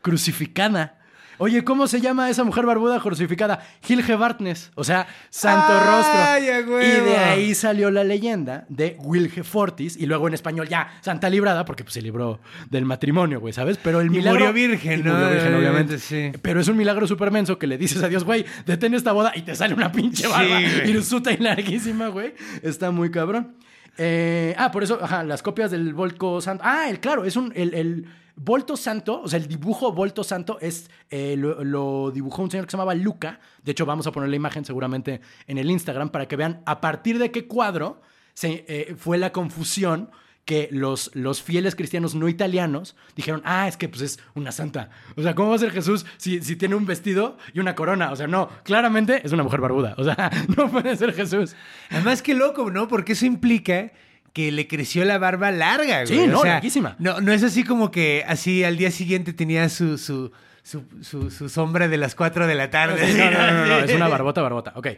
[0.00, 1.01] crucificada.
[1.42, 3.66] Oye, ¿cómo se llama esa mujer barbuda crucificada?
[3.82, 6.80] Gilge Bartnes, o sea, Santo ¡Ay, Rostro.
[6.80, 11.28] Y de ahí salió la leyenda de Wilge Fortis y luego en español ya Santa
[11.28, 12.38] Librada, porque pues, se libró
[12.70, 13.76] del matrimonio, güey, ¿sabes?
[13.82, 14.38] Pero el Y milagro.
[14.38, 15.14] murió virgen, y ¿no?
[15.14, 16.30] murió virgen, Obviamente, sí.
[16.40, 19.32] Pero es un milagro súper menso que le dices a Dios, güey, detén esta boda
[19.34, 22.34] y te sale una pinche barba Sí, hirsuta y larguísima, güey.
[22.62, 23.56] Está muy cabrón.
[23.98, 26.62] Eh, ah, por eso, ajá, las copias del Volco Santo.
[26.64, 27.52] Ah, el, claro, es un.
[27.56, 30.90] El, el Volto Santo, o sea, el dibujo Volto Santo es.
[31.10, 33.40] eh, lo, dibujó un señor que se llamaba Luca.
[33.62, 36.80] De hecho, vamos a poner la imagen seguramente en el Instagram para que vean a
[36.80, 38.00] partir de qué cuadro
[38.34, 40.10] se, eh, fue la confusión
[40.44, 44.90] que los, los fieles cristianos no italianos dijeron, ah, es que pues es una santa.
[45.16, 48.10] O sea, ¿cómo va a ser Jesús si, si tiene un vestido y una corona?
[48.10, 49.94] O sea, no, claramente es una mujer barbuda.
[49.98, 51.54] O sea, no puede ser Jesús.
[51.90, 52.88] Además, qué loco, ¿no?
[52.88, 53.92] Porque eso implica
[54.32, 56.06] que le creció la barba larga, güey.
[56.06, 56.96] Sí, no, larguísima.
[56.98, 61.30] No, no es así como que así al día siguiente tenía su, su, su, su-
[61.30, 63.12] su sombra de las 4 de la tarde.
[63.14, 64.72] No, no, no, no, es una barbota, barbota.
[64.76, 64.88] Ok.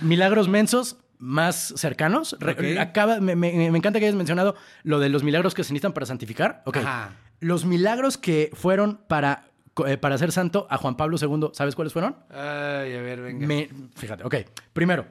[0.00, 2.36] Milagros mensos más cercanos.
[2.78, 4.54] Acaba, me, me- me encanta que hayas mencionado
[4.84, 6.62] lo de los milagros que se necesitan para santificar.
[6.66, 6.76] Ok.
[6.78, 7.10] Ajá.
[7.40, 9.44] Los milagros que fueron para,
[9.86, 12.16] eh, para ser santo a Juan Pablo II, ¿sabes cuáles fueron?
[12.30, 13.46] Ay, a ver, venga.
[13.46, 14.36] Me- fíjate, ok.
[14.72, 15.06] Primero,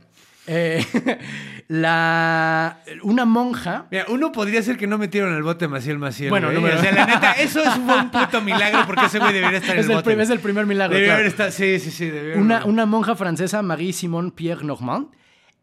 [0.48, 0.84] eh,
[1.68, 3.86] la, una monja.
[3.92, 6.30] Mira, uno podría ser que no metieron al bote Maciel Maciel.
[6.30, 6.56] Bueno, güey.
[6.60, 9.76] número- O sea, la neta, eso es un puto milagro porque ese güey debería estar
[9.76, 10.22] en Es el el, bote.
[10.22, 10.94] es el primer milagro.
[10.96, 11.20] Debería claro.
[11.22, 12.12] haber estado- sí, sí, sí.
[12.36, 15.08] Una, una monja francesa, Marie Simone Pierre Normand,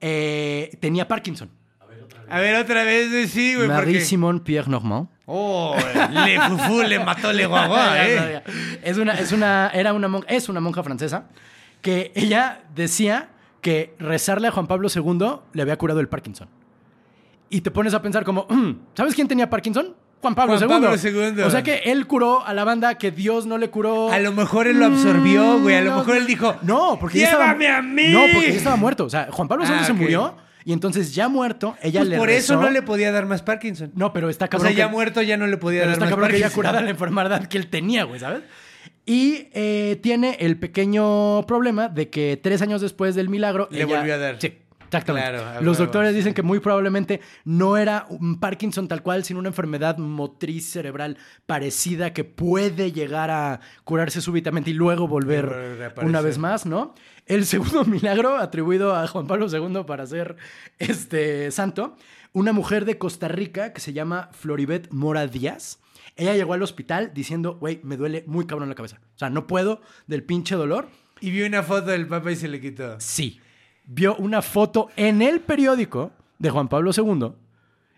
[0.00, 1.50] eh, tenía Parkinson.
[2.28, 3.68] A ver, otra vez, sí, güey.
[3.68, 4.00] Marie.
[4.00, 5.08] Simone Pierre Normand.
[5.26, 5.76] Oh,
[6.24, 8.42] le fufú, le mató, le guagua, eh.
[8.82, 11.26] Es una, es una, era una monja, es una monja francesa
[11.82, 13.28] que ella decía
[13.64, 16.48] que rezarle a Juan Pablo II le había curado el Parkinson.
[17.48, 19.94] Y te pones a pensar como, "Mm, ¿sabes quién tenía Parkinson?
[20.20, 20.86] Juan Pablo, Juan II.
[20.86, 21.42] Pablo II.
[21.42, 24.10] O sea que él curó a la banda que Dios no le curó.
[24.12, 25.76] A lo mejor él lo absorbió, güey.
[25.76, 28.08] A lo Mm, No, mejor él dijo, No, porque ya estaba, ¡Llévame a mí!
[28.12, 29.04] No, porque ya estaba muerto.
[29.06, 29.98] O sea, Juan Pablo II Ah, se ok.
[29.98, 32.62] murió y entonces ya muerto, ella Pues le por eso rezó.
[32.66, 33.92] no le podía dar más Parkinson.
[33.94, 34.68] No, pero está o cabrón.
[34.68, 36.44] sea, ya que- muerto ya no le podía Pero dar está más cabrón que ya
[36.46, 36.56] Parkinson.
[36.62, 38.42] curada la enfermedad que él tenía, güey, ¿sabes?
[39.06, 43.68] Y eh, tiene el pequeño problema de que tres años después del milagro...
[43.70, 44.40] Le ella- volvió a dar.
[44.40, 44.54] Sí,
[44.86, 45.30] exactamente.
[45.30, 49.48] Claro, Los doctores dicen que muy probablemente no era un Parkinson tal cual, sino una
[49.50, 56.38] enfermedad motriz cerebral parecida que puede llegar a curarse súbitamente y luego volver una vez
[56.38, 56.94] más, ¿no?
[57.26, 60.36] El segundo milagro atribuido a Juan Pablo II para ser
[60.78, 61.96] este santo,
[62.32, 65.78] una mujer de Costa Rica que se llama Floribet Mora Díaz.
[66.16, 69.00] Ella llegó al hospital diciendo, güey, me duele muy cabrón la cabeza.
[69.14, 70.88] O sea, no puedo del pinche dolor.
[71.20, 72.96] Y vio una foto del papa y se le quitó.
[73.00, 73.40] Sí.
[73.86, 77.32] Vio una foto en el periódico de Juan Pablo II.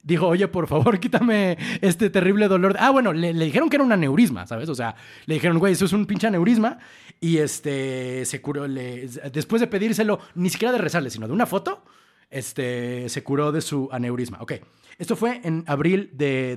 [0.03, 2.77] Dijo, oye, por favor, quítame este terrible dolor.
[2.79, 4.69] Ah, bueno, le, le dijeron que era un aneurisma, ¿sabes?
[4.69, 4.95] O sea,
[5.27, 6.79] le dijeron, güey, eso es un pinche aneurisma.
[7.21, 11.47] Y este, se curó, le- después de pedírselo, ni siquiera de rezarle, sino de una
[11.47, 11.83] foto,
[12.31, 14.39] este, se curó de su aneurisma.
[14.41, 14.53] Ok,
[14.99, 16.57] esto fue en abril de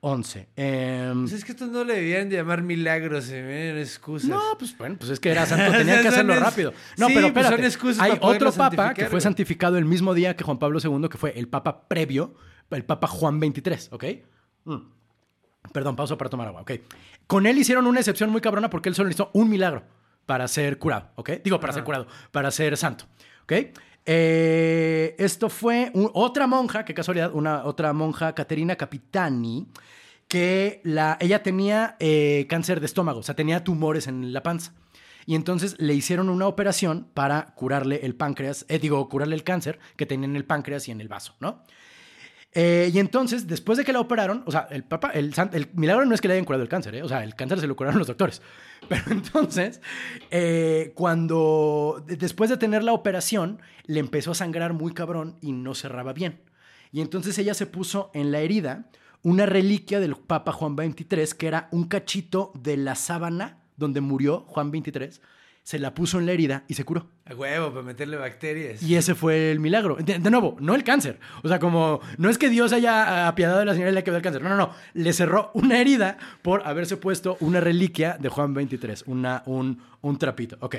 [0.00, 0.48] 2011.
[0.56, 4.30] Em, Pues es que estos no le debían de llamar milagros, dieron excusas.
[4.30, 6.72] no, pues bueno, pues es que era santo, tenía que hacerlo rápido.
[6.96, 7.66] No, sí, pero pues son espérate.
[7.66, 11.08] excusas Hay para otro papa que fue santificado el mismo día que Juan Pablo II,
[11.08, 12.34] que fue el papa previo,
[12.70, 14.04] el papa Juan XXIII, ¿ok?
[14.64, 14.76] Mm.
[15.72, 16.72] Perdón, pausa para tomar agua, ¿ok?
[17.26, 19.82] Con él hicieron una excepción muy cabrona porque él solo hizo un milagro
[20.26, 21.30] para ser curado, ¿ok?
[21.42, 23.06] Digo, para ser curado, para ser santo,
[23.44, 23.52] ¿ok?
[24.10, 29.66] Eh, esto fue un- otra monja, qué casualidad, una otra monja, Caterina Capitani,
[30.28, 34.72] que la, ella tenía eh, cáncer de estómago, o sea, tenía tumores en la panza.
[35.26, 39.78] Y entonces le hicieron una operación para curarle el páncreas, eh, digo, curarle el cáncer
[39.96, 41.62] que tenía en el páncreas y en el vaso, ¿no?
[42.60, 46.04] Eh, y entonces, después de que la operaron, o sea, el papa, el, el milagro
[46.06, 47.02] no es que le hayan curado el cáncer, ¿eh?
[47.04, 48.42] o sea, el cáncer se lo curaron los doctores.
[48.88, 49.80] Pero entonces,
[50.32, 55.52] eh, cuando, de- después de tener la operación, le empezó a sangrar muy cabrón y
[55.52, 56.40] no cerraba bien.
[56.90, 58.86] Y entonces ella se puso en la herida
[59.22, 64.40] una reliquia del Papa Juan XXIII, que era un cachito de la sábana donde murió
[64.48, 65.20] Juan XXIII,
[65.68, 67.08] se la puso en la herida y se curó.
[67.26, 68.82] A huevo, para meterle bacterias.
[68.82, 69.96] Y ese fue el milagro.
[69.96, 71.20] De, de nuevo, no el cáncer.
[71.42, 74.16] O sea, como no es que Dios haya apiadado de la señora y le quedó
[74.16, 74.40] el cáncer.
[74.42, 74.70] No, no, no.
[74.94, 80.16] Le cerró una herida por haberse puesto una reliquia de Juan 23, una, un, un
[80.16, 80.56] trapito.
[80.60, 80.76] Ok.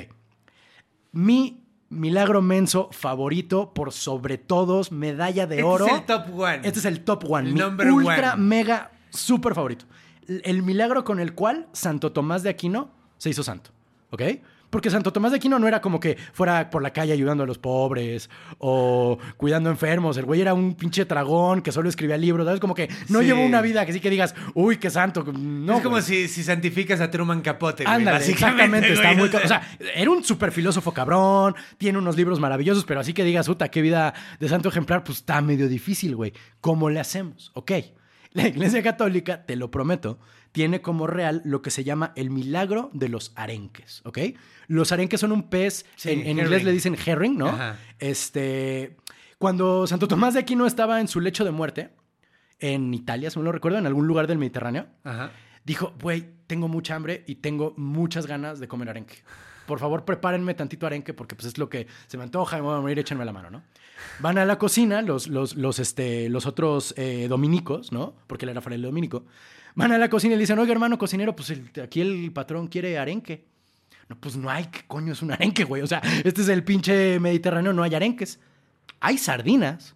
[1.12, 5.86] Mi milagro menso favorito por sobre todos, medalla de Este oro.
[5.86, 6.62] es el top one.
[6.64, 7.48] Este es el top one.
[7.50, 8.42] El mi number ultra, one.
[8.42, 9.86] mega, súper favorito.
[10.28, 13.70] El, el milagro con el cual Santo Tomás de Aquino se hizo santo.
[14.10, 14.24] ¿Ok?
[14.70, 17.48] Porque Santo Tomás de Aquino no era como que fuera por la calle ayudando a
[17.48, 20.18] los pobres o cuidando enfermos.
[20.18, 22.46] El güey era un pinche tragón que solo escribía libros.
[22.46, 22.60] ¿Sabes?
[22.60, 23.26] Como que no Sí.
[23.26, 25.24] llevó una vida que sí que digas, uy, qué santo.
[25.34, 26.04] No, es como güey.
[26.04, 29.28] si, si santificas a Truman Capote, güey, Ándale, exactamente, está muy...
[29.30, 29.62] o sea.
[29.96, 33.82] Era un súper filósofo cabrón, tiene unos libros maravillosos, pero así que digas, puta, qué
[33.82, 36.34] vida de santo ejemplar, pues está medio difícil, güey.
[36.62, 37.52] ¿Cómo le hacemos?
[37.56, 37.72] Ok,
[38.34, 40.20] la Iglesia Católica, te lo prometo,
[40.52, 44.20] tiene como real lo que se llama el milagro de los arenques, ¿ok?
[44.68, 47.48] Los arenques son un pez, Sí, en, en inglés le dicen herring, ¿no?
[47.50, 47.78] Ajá.
[48.00, 48.98] Este,
[49.38, 51.92] cuando Santo Tomás de Aquino estaba en su lecho de muerte,
[52.60, 55.32] en Italia, si no lo recuerdo, en algún lugar del Mediterráneo, Ajá.
[55.64, 59.16] dijo, güey, tengo mucha hambre y tengo muchas ganas de comer arenque.
[59.66, 62.68] Por favor, prepárenme tantito arenque porque pues es lo que se me antoja y me
[62.68, 63.62] voy a morir, échenme la mano, ¿no?
[64.20, 68.16] Van a la cocina los, los, los, este, los otros eh, dominicos, ¿no?
[68.26, 69.26] Porque él era fraile dominico.
[69.80, 72.68] Van a la cocina y le dicen, oiga, hermano cocinero, pues el- aquí el patrón
[72.68, 73.46] quiere arenque.
[74.08, 75.82] No, pues no hay, ¿qué coño es un arenque, güey?
[75.82, 78.40] O sea, este es el pinche Mediterráneo, no hay arenques.
[79.00, 79.96] Hay sardinas.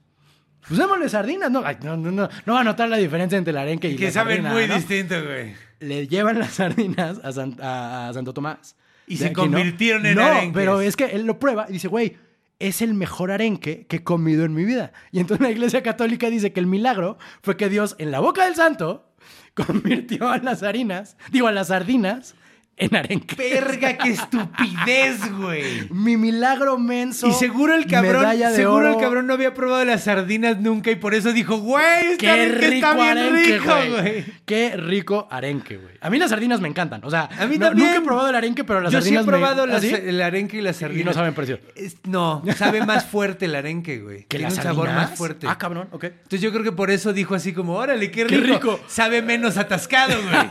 [0.68, 3.58] Pues démosle sardinas, no, no, no, no, no va a notar la diferencia entre el
[3.58, 4.76] arenque y, Que la saben sardina, muy ¿no?
[4.76, 5.54] distinto, güey.
[5.82, 8.76] le llevan las sardinas a, San- a- a Santo Tomás.
[9.06, 9.42] Y De se Aquino.
[9.58, 10.52] convirtieron en no, arenques.
[10.54, 12.16] pero es que él lo prueba y dice, güey,
[12.64, 14.94] es el mejor arenque que he comido en mi vida.
[15.12, 18.46] Y entonces la iglesia católica dice que el milagro fue que Dios en la boca
[18.46, 19.14] del santo
[19.54, 22.36] convirtió a las harinas, digo, a las sardinas
[22.76, 23.36] en arenque.
[23.36, 25.88] Verga, qué estupidez, güey.
[25.92, 27.28] Mi milagro menso.
[27.28, 30.90] Y seguro el cabrón, medalla de seguro el cabrón no había probado las sardinas nunca
[30.92, 34.26] y por eso dijo, güey, Qué arenque rico está bien arenque, rico, güey.
[34.46, 35.94] Qué rico arenque, güey.
[36.02, 37.02] A mí las sardinas me encantan.
[37.04, 37.88] O sea, A mí no- también.
[37.90, 39.94] nunca he probado el arenque, pero las Yo sí he sardinas me- probado ¿Ah, sí?
[39.94, 41.06] el arenque y las sardinas.
[41.06, 41.60] no saben parecido.
[41.76, 44.22] Es- no, sabe más fuerte el arenque, güey.
[44.24, 45.10] ¿Que Tiene las un sabor sardinas?
[45.12, 45.48] más fuerte.
[45.48, 46.04] Ah, cabrón, ok.
[46.06, 48.54] Entonces yo creo que por eso dijo así como, órale, qué Qué rico.
[48.56, 48.80] rico.
[48.88, 50.50] Sabe menos atascado, güey.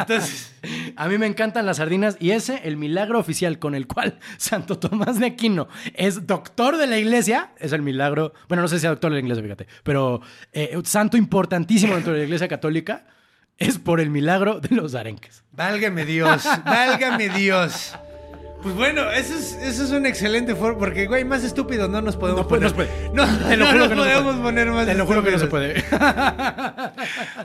[0.00, 0.52] Entonces,
[0.96, 4.78] A mí me encantan las sardinas y ese, el milagro oficial con el cual Santo
[4.78, 8.82] Tomás de Aquino es doctor de la iglesia, es el milagro, bueno, no sé si
[8.82, 10.20] sea doctor de la iglesia, fíjate, pero
[10.52, 13.06] eh, santo importantísimo dentro de la iglesia católica
[13.58, 15.42] es por el milagro de los arenques.
[15.52, 17.94] válgame Dios, válgame Dios.
[18.66, 22.16] Pues bueno, eso es, eso es un excelente forma, porque, güey, más estúpidos no nos
[22.16, 22.72] podemos No puede- poner.
[22.72, 23.10] no puede.
[23.14, 24.42] No, Te lo no juro nos que no se podemos puede.
[24.42, 25.84] poner más Te lo juro que no se puede.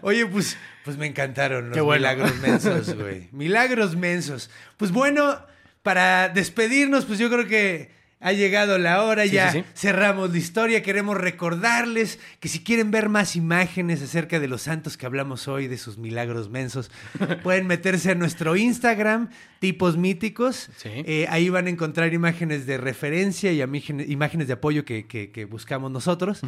[0.01, 1.99] Oye, pues, pues me encantaron los Qué bueno.
[1.99, 3.29] milagros mensos, güey.
[3.33, 4.49] Milagros mensos.
[4.77, 5.45] Pues bueno,
[5.83, 7.91] para despedirnos, pues yo creo que
[8.21, 9.65] ha llegado la hora, Sí, ya sí, sí.
[9.73, 10.81] cerramos la historia.
[10.83, 15.67] Queremos recordarles que si quieren ver más imágenes acerca de los santos que hablamos hoy,
[15.67, 16.91] de sus milagros mensos,
[17.43, 20.69] pueden meterse a nuestro Instagram, tipos míticos.
[20.85, 25.45] Eh, ahí van a encontrar imágenes de referencia y imágenes, de apoyo que, que- que
[25.45, 26.41] buscamos nosotros.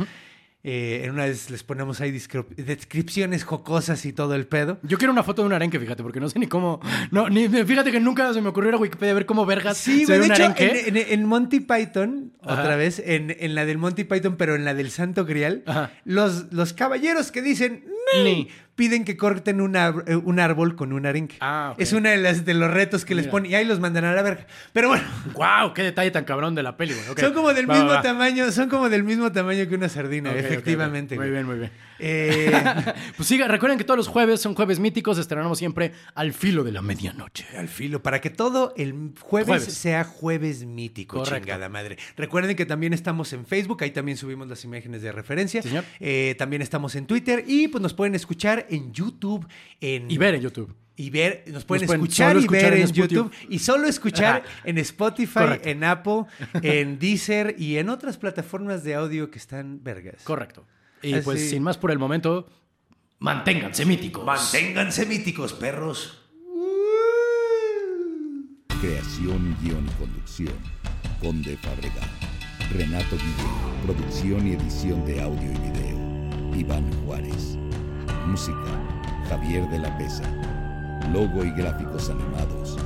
[0.65, 4.79] Eh, en una vez les ponemos ahí descripciones jocosas y todo el pedo.
[4.83, 6.79] Yo quiero una foto de un arenque, fíjate, porque no sé ni cómo.
[7.11, 10.13] No, ni, fíjate que nunca se me ocurrió a Wikipedia ver cómo vergas Sí, se
[10.13, 10.85] ve de un hecho, arenque.
[10.87, 12.61] en, en- en Monty Python, Ajá.
[12.61, 15.91] otra vez, en, en la del Monty Python, pero en la del Santo Grial, Ajá.
[16.05, 17.83] los, los caballeros que dicen
[18.23, 18.47] Ni.
[18.75, 21.35] Piden que corten un, eh, un árbol con un arenque.
[21.41, 21.79] Ah, ok.
[21.81, 24.13] Es una de, las, de los retos que les ponen y ahí los mandan a
[24.13, 24.47] la verga.
[24.71, 25.03] Pero bueno,
[25.33, 25.73] ¡Wow!
[25.73, 27.05] ¡Qué detalle tan cabrón de la peli, güey!
[27.19, 28.01] Son como del Va, mismo va.
[28.01, 31.15] tamaño, son como del mismo tamaño que una sardina, efectivamente.
[31.17, 31.71] Muy bien, muy bien.
[31.99, 32.51] Eh,
[33.15, 36.71] Pues siga, recuerden que todos los jueves son jueves míticos, estrenamos siempre al filo de
[36.71, 37.45] la medianoche.
[37.57, 39.73] al filo, para que todo el jueves, Jueves.
[39.73, 41.45] sea jueves mítico, Correcto.
[41.45, 41.97] chingada madre.
[42.17, 45.61] Recuerden que también estamos en Facebook, ahí también subimos las imágenes de referencia.
[45.61, 45.83] Sí, señor.
[45.99, 49.47] Eh, también estamos en Twitter y pues nos pueden escuchar en YouTube,
[49.81, 50.73] en Y ver en YouTube.
[50.95, 52.91] y ver, nos pueden pueden escuchar y escuchar ver en.
[52.91, 55.69] YouTube y solo escuchar en Spotify, Correcto.
[55.69, 56.23] en Apple,
[56.61, 60.21] en Deezer y en otras plataformas de audio que están vergas.
[60.23, 60.65] Correcto.
[61.01, 61.23] Y Así.
[61.23, 62.47] pues sin más por el momento,
[63.19, 64.23] manténganse míticos.
[64.25, 66.19] Manténganse míticos, perros.
[68.81, 70.53] Creación, guion y conducción.
[71.21, 72.09] Conde Fabregat.
[72.73, 73.83] Renato Guillén.
[73.85, 76.59] Producción y edición de audio y video.
[76.59, 77.57] Iván Juárez.
[78.25, 78.55] Música.
[79.29, 80.23] Javier de la Pesa.
[81.11, 82.77] Logo y gráficos animados.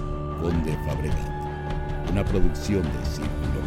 [0.41, 2.09] Conde Fabregat.
[2.09, 3.61] Una producción de Círculo.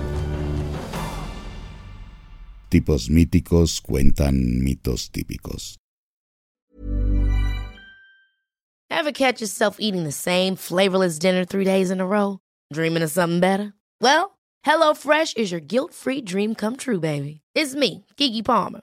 [2.69, 5.77] Tipos míticos cuentan mitos típicos.
[8.91, 12.39] Ever catch yourself eating the same flavorless dinner three days in a row?
[12.73, 13.73] Dreaming of something better?
[14.01, 17.41] Well, HelloFresh is your guilt free dream come true, baby.
[17.55, 18.83] It's me, Kiki Palmer.